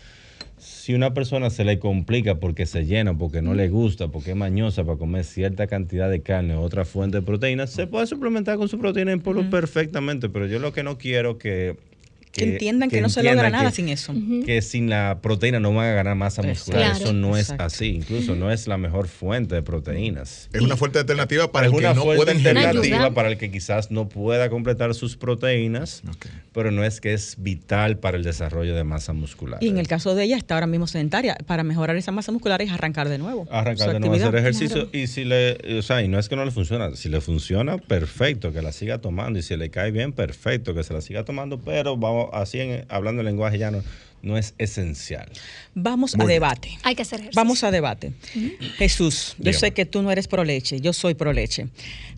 [0.90, 4.36] si una persona se le complica porque se llena, porque no le gusta, porque es
[4.36, 8.58] mañosa para comer cierta cantidad de carne o otra fuente de proteína, se puede suplementar
[8.58, 10.30] con su proteína en polvo perfectamente.
[10.30, 11.78] Pero yo lo que no quiero que...
[12.40, 14.14] Que entiendan que no se logra entiendan nada que- sin eso.
[14.46, 16.82] que sin la proteína no van a ganar masa muscular.
[16.92, 17.04] Claro.
[17.06, 17.64] Eso no es Exacto.
[17.66, 17.88] así.
[17.96, 20.50] Incluso no es la mejor fuente de proteínas.
[20.54, 22.58] Es una fuerte alternativa para es el que una no fuente ingerir.
[22.58, 26.04] alternativa para el que quizás no pueda completar sus proteínas,
[26.54, 29.64] pero no es que es vital para el desarrollo de masa muscular.
[29.64, 31.36] Y en el caso de ella está ahora mismo sedentaria.
[31.46, 33.48] Para mejorar esa masa muscular es arrancar de nuevo.
[33.52, 36.46] arrancar de nuevo hacer ejercicio y si le, o sea, y no es que no
[36.46, 40.14] le funciona, si le funciona, perfecto, que la siga tomando y si le cae bien,
[40.14, 43.84] perfecto, que se la siga tomando, pero vamos así en- hablando el lenguaje llano,
[44.22, 45.30] no es esencial.
[45.76, 46.36] Vamos Muy a bien.
[46.42, 46.78] debate.
[46.84, 47.40] Hay que hacer ejercicio.
[47.42, 48.12] Vamos a debate.
[48.78, 49.60] Jesús, yo Dígame.
[49.60, 51.68] sé que tú no eres pro leche, yo soy pro leche.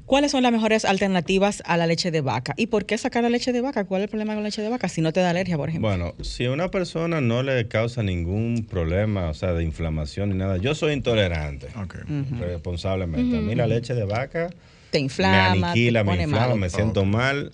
[0.07, 2.53] ¿Cuáles son las mejores alternativas a la leche de vaca?
[2.57, 3.85] ¿Y por qué sacar la leche de vaca?
[3.85, 5.69] ¿Cuál es el problema con la leche de vaca si no te da alergia, por
[5.69, 5.87] ejemplo?
[5.89, 10.35] Bueno, si a una persona no le causa ningún problema, o sea, de inflamación ni
[10.35, 11.95] nada, yo soy intolerante, Ok.
[12.39, 13.37] responsablemente.
[13.37, 14.49] A mí la leche de vaca
[14.89, 17.51] te inflama, me aniquila, te me inflama, me siento mal.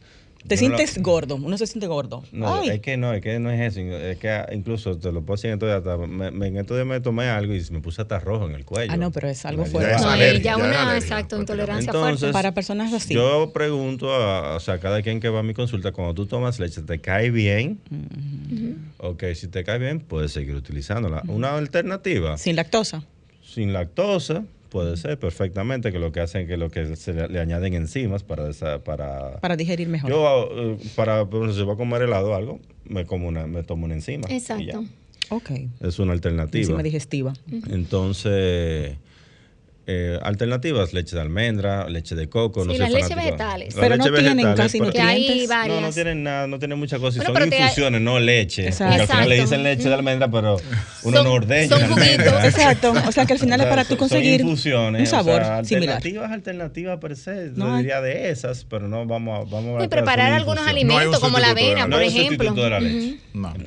[0.47, 2.23] Te sientes gordo, uno se siente gordo.
[2.31, 3.81] No, Ay, es que no, es que no es eso.
[3.81, 6.87] Es que incluso te lo puedo decir en estos días, me, me- en estos días
[6.87, 8.91] me tomé algo y me puse hasta rojo en el cuello.
[8.93, 9.95] Ah, no, pero es algo Ya fuerte.
[9.95, 12.33] es No, alergia, ya ya es una, alergia, exacto, intolerancia Entonces, fuerte.
[12.33, 13.13] Para personas así.
[13.13, 16.59] Yo pregunto a, o sea, cada quien que va a mi consulta, cuando tú tomas
[16.59, 17.79] leche, ¿te cae bien?
[18.99, 21.23] Ok, si te cae bien, puedes seguir utilizándola.
[21.27, 23.03] Una alternativa, Sin lactosa.
[23.43, 27.39] sin lactosa, puede ser perfectamente, que lo que hacen que lo que se le, le
[27.39, 30.09] añaden enzimas para, desa- para Para digerir mejor.
[30.09, 33.47] Yo, eh, para, por ejemplo, si voy a comer helado o algo, me como una,
[33.47, 34.27] me tomo una enzima.
[34.29, 34.63] y Exacto.
[34.63, 34.81] ya.
[35.35, 35.51] ok.
[35.81, 36.61] Es una alternativa.
[36.61, 37.33] Enzima digestiva.
[37.69, 38.97] Entonces,
[39.89, 42.63] eh, alternativas, leche de almendra, leche de coco.
[42.63, 43.73] Sí, no las leches vegetales.
[43.73, 45.47] Las Pero no leches tienen vegetales, casi pero- que hay nutrientes.
[45.49, 45.81] varias.
[45.81, 47.25] No, no tienen nada, no tienen muchas cosas.
[47.25, 48.67] Bueno, son infusiones, no leche.
[48.67, 48.87] Exacto.
[48.89, 50.57] Porque al final le dicen leche de almendra, pero
[51.03, 51.69] uno Son- no ordeña.
[51.69, 52.33] son juguitos.
[52.43, 52.93] Exacto.
[53.07, 55.63] O sea que al final O es para tú conseguir infusiones, un sabor o sea,
[55.63, 55.95] similar.
[55.95, 57.77] Alternativas, alternativas per se, No yo hay.
[57.83, 59.49] diría de esas, pero no vamos a...
[59.49, 60.63] Vamos a Y preparar algunos.
[60.63, 61.87] No hay alimentos como la avena.
[61.87, 62.51] No por hay ejemplo.
[62.53, 63.17] de la leche.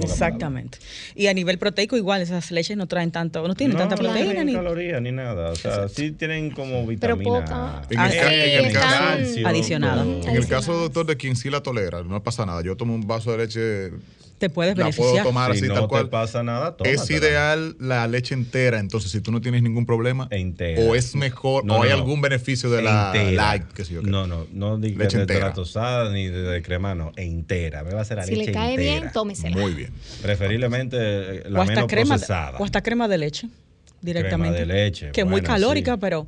[0.01, 0.79] Exactamente.
[1.15, 4.45] Y a nivel proteico igual, esas leches no traen tanto, no tienen tanta no proteína
[4.45, 4.53] ni...
[4.53, 5.51] calorías ni nada.
[5.51, 7.83] O sea, sí, sí tienen como vitamina.
[7.91, 12.23] En el, en el caso, en el caso, doctor, de quien sí la tolera, no
[12.23, 12.63] pasa nada.
[12.63, 13.91] Yo tomo un vaso de leche,
[14.39, 15.25] Te puedes la puedo beneficiar.
[15.27, 16.09] tomar Si así no tal te cual.
[16.09, 17.19] pasa nada, Es tómatela.
[17.19, 20.81] ideal la leche entera, entonces si tú no tienes ningún problema, Entera.
[20.83, 23.31] o es mejor, No, o hay no, algún beneficio de la Entera.
[23.53, 24.03] light, qué sé yo.
[24.03, 24.09] qué.
[24.11, 25.49] No, no, no diga Leche de, entera.
[25.49, 27.85] la tostada ni de, de crema, no, entera.
[27.85, 29.01] Me va a hacer la Si leche le cae entera.
[29.01, 29.57] bien, tómesela.
[29.57, 29.93] Muy bien.
[30.23, 32.59] Preferiblemente eh, la o hasta menos crema, procesada.
[32.59, 33.49] o hasta crema de leche
[34.01, 34.59] directamente.
[34.59, 35.99] Crema de leche, Que es muy calórica, sí.
[36.01, 36.27] pero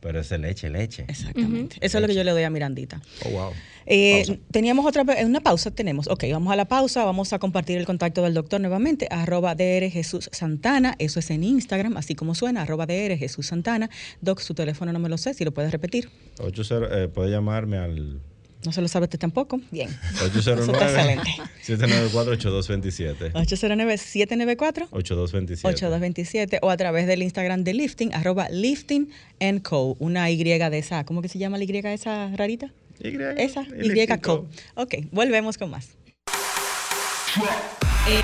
[0.00, 1.04] Pero es leche, leche.
[1.08, 1.76] exactamente.
[1.80, 3.00] Eso es lo que yo le doy a Mirandita.
[3.26, 3.52] Oh, wow.
[3.86, 6.08] Eh, teníamos otra una pausa, tenemos.
[6.08, 9.90] Ok, vamos a la pausa, vamos a compartir el contacto del doctor nuevamente, arroba DR
[9.90, 13.90] Jesús Santana, eso es en Instagram, así como suena, arroba DR Jesús Santana.
[14.20, 16.08] Doc, su teléfono no me lo sé, si lo puedes repetir.
[16.38, 18.20] 80, eh, puede llamarme al
[18.64, 19.60] No se lo sabe usted tampoco.
[19.70, 19.88] Bien.
[20.14, 21.30] Eso está 809 excelente.
[21.62, 23.32] 794 8227.
[23.32, 24.88] 809-794.
[24.90, 25.68] 8227.
[25.68, 29.10] 8227 o a través del Instagram de Lifting, arroba Lifting
[29.40, 29.96] and Co.
[29.98, 32.72] Una Y de esa, ¿cómo que se llama la Y esa rarita?
[33.00, 33.08] Y,
[33.38, 34.46] Esa, y Y Co.
[34.76, 35.88] Ok, volvemos con más.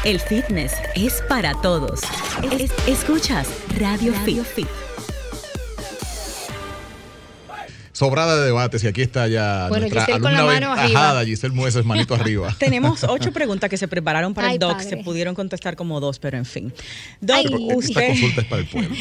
[0.04, 2.00] El fitness es para todos.
[2.58, 4.68] Es- escuchas Radio, Fit.
[8.00, 11.22] Sobrada de debates y aquí está ya Bueno, nuestra Giselle con la alumna mano ajada,
[11.22, 12.56] Giselle Mueces, manito arriba.
[12.58, 14.72] Tenemos ocho preguntas que se prepararon para Ay, el doc.
[14.72, 14.88] padre.
[14.88, 16.72] Se pudieron contestar como dos, pero en fin.
[17.20, 18.96] Doc, Ay, Esta usted, consulta es para el pueblo.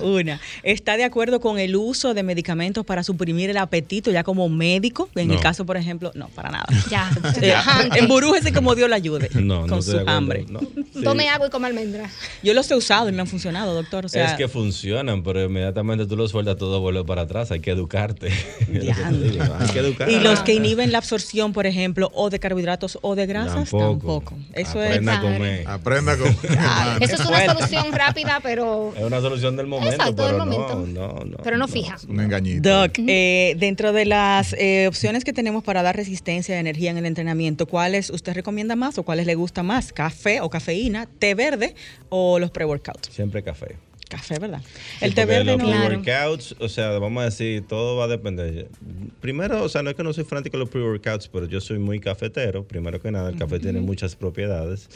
[0.00, 4.48] una, ¿está de acuerdo con el uso de medicamentos para suprimir el apetito ya como
[4.48, 5.10] médico?
[5.16, 5.42] En el No.
[5.42, 6.64] caso, por ejemplo, no, para nada.
[6.90, 7.10] Ya.
[7.42, 7.54] Eh.
[7.96, 10.46] Emburújese como Dios le ayude No, no con su hambre.
[10.48, 11.02] No, sí.
[11.04, 12.08] Tome agua y come almendra.
[12.42, 14.06] Yo los he usado y me han funcionado, doctor.
[14.06, 17.50] O sea, es que funcionan, pero inmediatamente tú lo sueltas, todo vuelve para atrás.
[17.50, 18.29] Hay que educarte.
[19.58, 20.08] Hay que educar.
[20.10, 24.34] y los que inhiben la absorción, por ejemplo, o de carbohidratos o de grasas, tampoco.
[24.52, 25.18] Eso Aprenda es.
[25.18, 25.68] a comer.
[25.68, 26.28] Aprenda con.
[26.42, 26.98] hermano.
[27.00, 30.86] Eso es una solución rápida, pero, Es una solución del momento, Exacto, pero del momento.
[30.86, 31.36] no, no, no.
[31.42, 31.96] pero no fija.
[32.08, 32.68] Un engañito.
[32.68, 36.98] Doc, eh, dentro de las eh, opciones que tenemos para dar resistencia y energía en
[36.98, 39.92] el entrenamiento, ¿cuáles usted recomienda más o cuáles le gusta más?
[39.92, 41.74] ¿Café o cafeína, té verde
[42.08, 43.08] o los pre-workouts?
[43.12, 43.76] Siempre café.
[44.10, 44.60] Café, ¿verdad?
[44.60, 45.68] Sí, el té porque verde los no.
[45.68, 48.66] pre-workouts, o sea, vamos a decir, todo va a depender.
[49.20, 51.78] Primero, o sea, no es que no soy fanático de los pre-workouts, pero yo soy
[51.78, 52.64] muy cafetero.
[52.64, 54.88] Primero que nada, el café tiene muchas propiedades.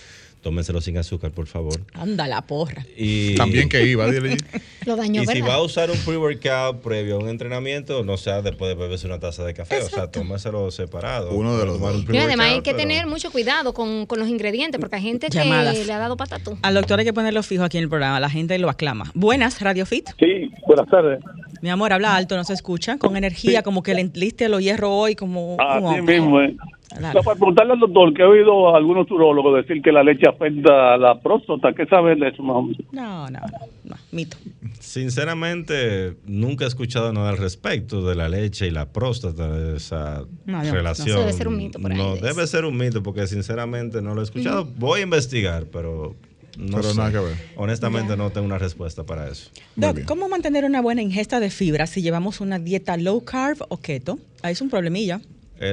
[0.45, 1.81] Tómenselo sin azúcar, por favor.
[1.95, 2.85] Anda la porra.
[2.99, 4.37] Y, También que iba, dile.
[4.85, 5.49] Lo dañó, y si ¿verdad?
[5.49, 9.19] va a usar un pre-workout previo a un entrenamiento, no sea después de beberse una
[9.19, 11.31] taza de café, o sea, tómaselo separado.
[11.31, 12.05] Uno de los dos.
[12.13, 15.29] Y además hay que pero- tener mucho cuidado con, con los ingredientes, porque hay gente
[15.29, 16.59] que le ha dado patatú.
[16.61, 19.11] Al doctor hay que ponerlo fijo aquí en el programa, la gente lo aclama.
[19.15, 20.11] Buenas, Radio Fit.
[20.19, 21.21] Sí, buenas tardes.
[21.63, 24.91] Mi amor, habla alto, no se escucha, con energía, como que le liste los hierro
[24.95, 25.57] hoy, como...
[25.59, 26.55] Así como- mismo, eh.
[27.01, 30.95] Para preguntarle al doctor, que he oído a algunos urólogos decir que la leche afecta
[30.95, 31.73] a la próstata.
[31.73, 32.79] ¿Qué saben de eso, más o menos?
[32.93, 34.37] No, no, no, no, mito.
[34.81, 40.25] Sinceramente, nunca he escuchado nada al respecto de la leche y la próstata, de esa
[40.47, 41.09] No, no, relación.
[41.17, 42.27] no, debe ser un mito por ahí No, de eso.
[42.27, 44.65] debe ser un mito porque sinceramente no lo he escuchado.
[44.77, 46.15] Voy a investigar, pero
[46.59, 46.97] no Pero sé.
[46.99, 47.35] nada que ver.
[47.57, 49.51] Honestamente no tengo una respuesta para eso.
[49.77, 50.05] Doc.
[50.05, 54.19] ¿cómo mantener una buena ingesta de fibra si llevamos una dieta low carb o keto?
[54.43, 55.21] Ahí es un problemilla.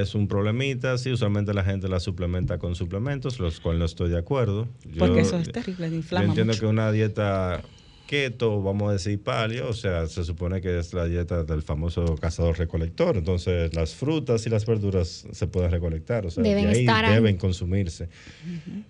[0.00, 4.10] Es un problemita, sí, usualmente la gente la suplementa con suplementos, los cuales no estoy
[4.10, 4.68] de acuerdo.
[4.98, 6.60] Porque eso es terrible, Yo inflama entiendo mucho.
[6.60, 7.62] que una dieta
[8.06, 12.16] keto, vamos a decir paleo, o sea, se supone que es la dieta del famoso
[12.16, 16.80] cazador-recolector, entonces las frutas y las verduras se pueden recolectar, o sea, Deben de ahí
[16.80, 17.14] estar ahí.
[17.14, 18.08] deben consumirse.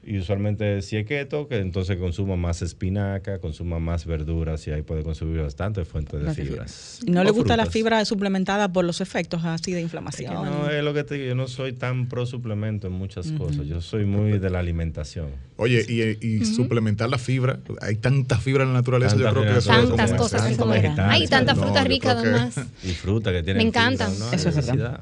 [0.04, 4.82] Y usualmente si es keto, que entonces consuma más espinaca, consuma más verduras y ahí
[4.82, 7.00] puede consumir bastante fuente de fibras.
[7.06, 10.34] ¿Y no le gusta la fibra suplementada por los efectos así de Es que inflamación?
[10.34, 13.66] no, es lo que te digo, yo no soy tan pro suplemento en muchas cosas,
[13.66, 15.28] yo soy muy de la alimentación.
[15.56, 17.60] Oye, y, y suplementar la fibra.
[17.82, 20.48] Hay tanta fibra en la naturaleza, Tanta yo creo que eso es Tantas cosas que
[20.48, 20.82] tantos comer.
[20.82, 22.54] vegetales, Hay tantas no, frutas yo ricas que- además.
[22.84, 24.12] Y fruta que tiene Me encantan.
[24.32, 25.00] Eso es verdad.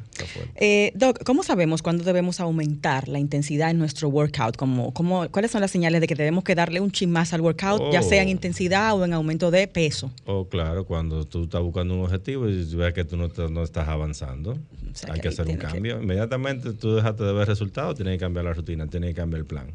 [0.57, 4.57] Eh, Doc, ¿cómo sabemos cuándo debemos aumentar la intensidad en nuestro workout?
[4.57, 7.40] ¿Cómo, cómo, ¿Cuáles son las señales de que tenemos que darle un chin más al
[7.40, 8.32] workout, ya sea en Oh.
[8.32, 10.11] intensidad o en aumento de peso?
[10.26, 13.62] Oh, claro, cuando tú estás buscando un objetivo y ves que tú no, te- no
[13.62, 14.57] estás avanzando,
[14.94, 16.01] sea, hay que hacer un que- cambio.
[16.03, 19.46] Inmediatamente tú dejaste de ver resultados, tienes que cambiar la rutina, tienes que cambiar el
[19.46, 19.66] plan.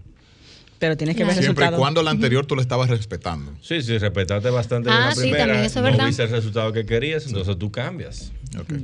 [0.80, 3.54] Pero tienes que ver Siempre y cuando la anterior tú lo estabas respetando.
[3.62, 6.06] Sí, sí, respetaste bastante Ah, en la sí, primera, también, eso es no verdad.
[6.08, 8.32] viste el resultado que querías, entonces tú cambias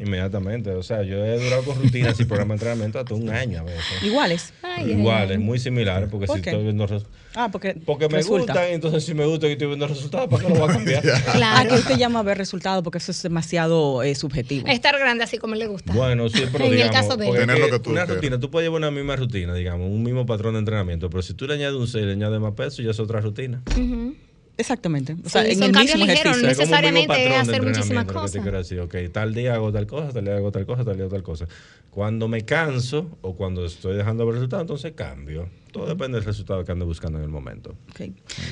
[0.02, 0.72] inmediatamente.
[0.72, 3.64] O sea, yo he durado con rutinas y programas de entrenamiento hasta un año a
[3.64, 4.04] veces.
[4.04, 4.54] Iguales.
[4.64, 6.50] Ay, Iguales, muy similares, porque ¿Por si qué?
[6.52, 8.54] estoy viendo res- Ah, porque, porque me resulta.
[8.54, 11.04] gustan, entonces si me gusta y estoy viendo resultados, ¿para qué lo voy a cambiar?
[11.28, 11.70] Ah, Claro.
[11.70, 14.68] que usted llama a ver resultados porque eso es demasiado eh, subjetivo.
[14.68, 15.94] Estar grande así como le gusta.
[15.94, 18.16] Bueno, sí, pero En el caso de Tener lo que tú una quieras.
[18.16, 21.34] rutina, tú puedes llevar una misma rutina, digamos, un mismo patrón de entrenamiento, pero si
[21.34, 23.62] tú le añades un 6 le añades más peso, ya es otra rutina.
[23.78, 24.14] Ujú.
[24.58, 25.16] Exactamente.
[25.26, 26.41] O sea, Sí, en son el cambios mismo ligeros, ejercicio.
[26.43, 28.43] no necesariamente patrón de es hacer muchísimas cosas.
[28.45, 31.14] decir, ok, tal día hago tal cosa, tal día hago tal cosa, tal día hago
[31.14, 31.47] tal cosa.
[31.89, 35.49] Cuando me canso o cuando estoy dejando ver resultados, entonces cambio.
[35.72, 37.76] Todo depende del resultado que ando buscando en el momento.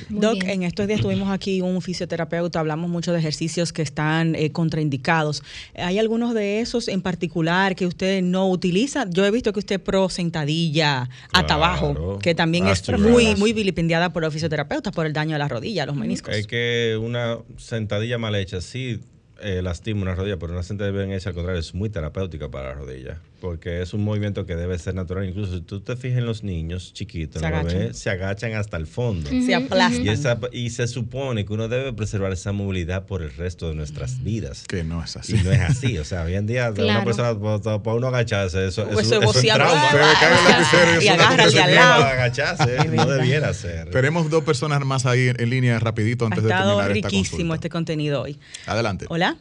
[0.08, 0.50] Muy Doc, bien.
[0.50, 5.42] en estos días tuvimos aquí un fisioterapeuta, hablamos mucho de ejercicios que están eh, contraindicados.
[5.74, 9.06] ¿Hay algunos de esos en particular que usted no utiliza?
[9.10, 14.12] Yo he visto que usted pro sentadilla hasta abajo, que también es muy, muy vilipendiada
[14.12, 16.34] por los fisioterapeutas por el daño a la rodilla, a los meniscos.
[16.34, 19.00] Es que una sentadilla mal hecha sí
[19.42, 22.70] eh, lastima una rodilla, pero una sentadilla bien hecha al contrario es muy terapéutica para
[22.70, 25.28] la rodilla, porque es un movimiento que debe ser natural.
[25.28, 27.66] Incluso si tú te fijas en los niños chiquitos, Se agachan.
[27.78, 29.28] bebés se agachan hasta el fondo.
[29.30, 30.06] Se aplastan.
[30.06, 33.74] Y, esa- y se supone que uno debe preservar esa movilidad por el resto de
[33.74, 34.64] nuestras vidas.
[34.68, 35.34] Que no es así.
[35.36, 35.98] Y no es así.
[35.98, 37.04] O sea, hoy en día, de una Claro.
[37.04, 39.90] persona, para, para uno agacharse, eso, O eso eso, es trauma.
[39.90, 41.08] Se le cae el lapicero y Y
[41.56, 42.04] no al lado.
[42.04, 43.90] Agacharse, debiera ser.
[43.90, 47.30] Tenemos dos personas más ahí en, en línea rapidito Ha antes de terminar esta riquísimo
[47.38, 47.54] consulta.
[47.54, 48.38] este contenido hoy.
[48.66, 49.06] Adelante.
[49.08, 49.36] Hola.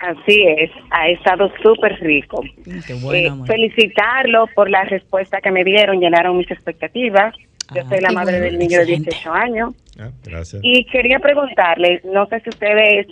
[0.00, 2.42] Así es, ha estado súper rico.
[2.42, 3.46] Mm, Qué Eh, bueno, amor.
[3.48, 7.34] felicitarlo por la respuesta que me dieron, llenaron mis expectativas.
[7.74, 9.10] Yo Ah, soy la madre bueno, del niño de excelente.
[9.10, 10.62] 18 años Ah, gracias.
[10.64, 13.06] y quería preguntarle, no sé si ustedes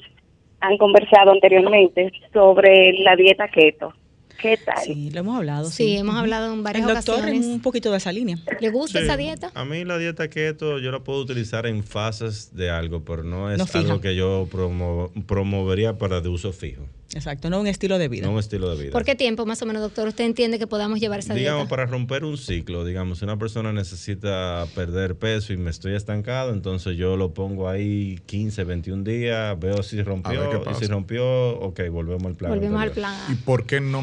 [0.61, 3.93] han conversado anteriormente sobre la dieta keto.
[4.41, 4.78] ¿Qué tal?
[4.84, 5.70] Sí, lo hemos hablado.
[5.70, 7.47] Sí, hemos hablado en varias El doctor ocasiones.
[7.47, 8.39] un poquito de esa línea.
[8.61, 9.05] ¿Le gusta Sí.
[9.05, 9.51] esa dieta?
[9.55, 13.51] A mí la dieta keto yo la puedo utilizar en fases de algo, pero no
[13.51, 16.82] es No algo que yo promo- promovería para de uso fijo,
[17.14, 18.26] Exacto, no un estilo de vida.
[18.26, 18.93] no un estilo de vida.
[18.93, 20.09] ¿Por qué tiempo más o menos, doctor?
[20.09, 21.70] ¿Usted entiende que podamos llevar esa Digamos, dieta?
[21.70, 26.53] para romper un ciclo, digamos, si una persona necesita perder peso y me estoy estancado,
[26.53, 30.74] entonces yo lo pongo ahí 15, 21 días, veo si A ver qué rompió, y
[30.74, 32.51] si rompió, ok, volvemos al plan.
[32.53, 32.95] Volvemos al anterior.
[33.12, 33.45] plan ¿Y A.
[33.45, 34.03] por qué no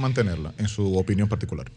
[0.57, 1.67] en su opinión particular?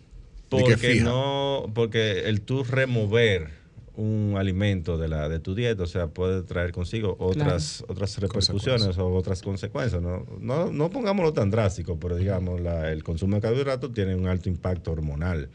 [0.50, 3.65] ¿De qué Porque no, porque el tú remover
[3.96, 8.98] un alimento de la de tu dieta, o sea, puede traer consigo otras otras repercusiones
[8.98, 10.02] o otras consecuencias.
[10.02, 14.26] No, no, no pongámoslo tan drástico, pero digamos, la- el consumo de carbohidratos tiene un
[14.26, 15.48] alto impacto hormonal.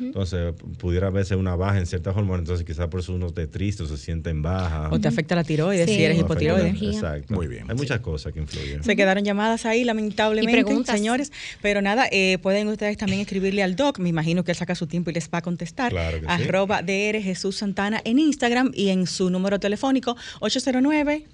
[0.00, 3.82] Entonces, pudiera verse una baja en ciertas hormonas, entonces quizás por eso uno esté triste
[3.82, 4.88] o se siente en baja.
[4.92, 5.96] O te afecta la tiroides Sí.
[5.96, 6.62] si eres O afecta hipotiroide.
[6.62, 6.90] la- Energía.
[6.92, 7.34] Exacto.
[7.34, 7.68] Muy bien.
[7.68, 8.84] Hay muchas cosas que influyen.
[8.84, 10.94] Se quedaron llamadas ahí, lamentablemente, Y preguntas.
[10.96, 11.32] señores.
[11.62, 13.98] Pero nada, eh, pueden ustedes también escribirle al doc.
[13.98, 15.90] Me imagino que él saca su tiempo y les va a contestar.
[15.90, 16.32] Claro que sí.
[16.44, 21.26] Arroba DR Jesús Santana en Instagram y en su número telefónico 809.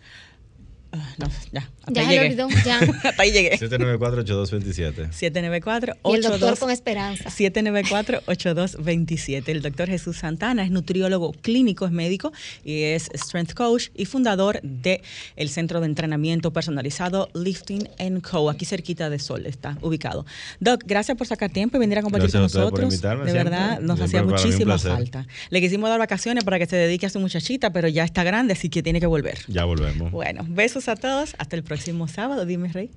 [0.91, 2.43] Ah, no, ya, hasta Ya ahí se le llegué.
[2.45, 2.79] olvidó, ya.
[3.09, 3.59] hasta ahí llegué.
[3.59, 5.13] 794-8227.
[5.13, 7.31] 794 Y el doctor 82 con esperanza.
[7.31, 9.49] 794-8227.
[9.49, 12.33] El doctor Jesús Santana es nutriólogo clínico, es médico
[12.65, 15.03] y es strength coach y fundador de
[15.37, 17.89] el centro de entrenamiento personalizado Lifting
[18.23, 18.51] Co.
[18.51, 20.25] Aquí cerquita de Sol está ubicado.
[20.61, 22.95] Doc, gracias por sacar tiempo y venir a compartir Gracias a con por nosotros.
[22.95, 23.51] invitarme de siempre.
[23.51, 25.27] verdad, nos Siempre hacía muchísima falta.
[25.51, 28.53] Le quisimos dar vacaciones para que se dedique a su muchachita, pero ya está grande,
[28.55, 29.39] así que tiene que volver.
[29.49, 30.11] Ya volvemos.
[30.13, 31.35] Bueno, besos a todos.
[31.39, 32.45] Hasta el próximo sábado.
[32.45, 32.91] Dime, Rey.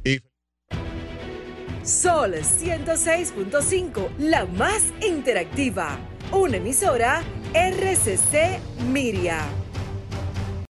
[1.84, 5.98] Sol 106.5, la más interactiva.
[6.32, 7.24] Una emisora
[7.56, 8.60] RCC
[8.92, 9.44] Miria.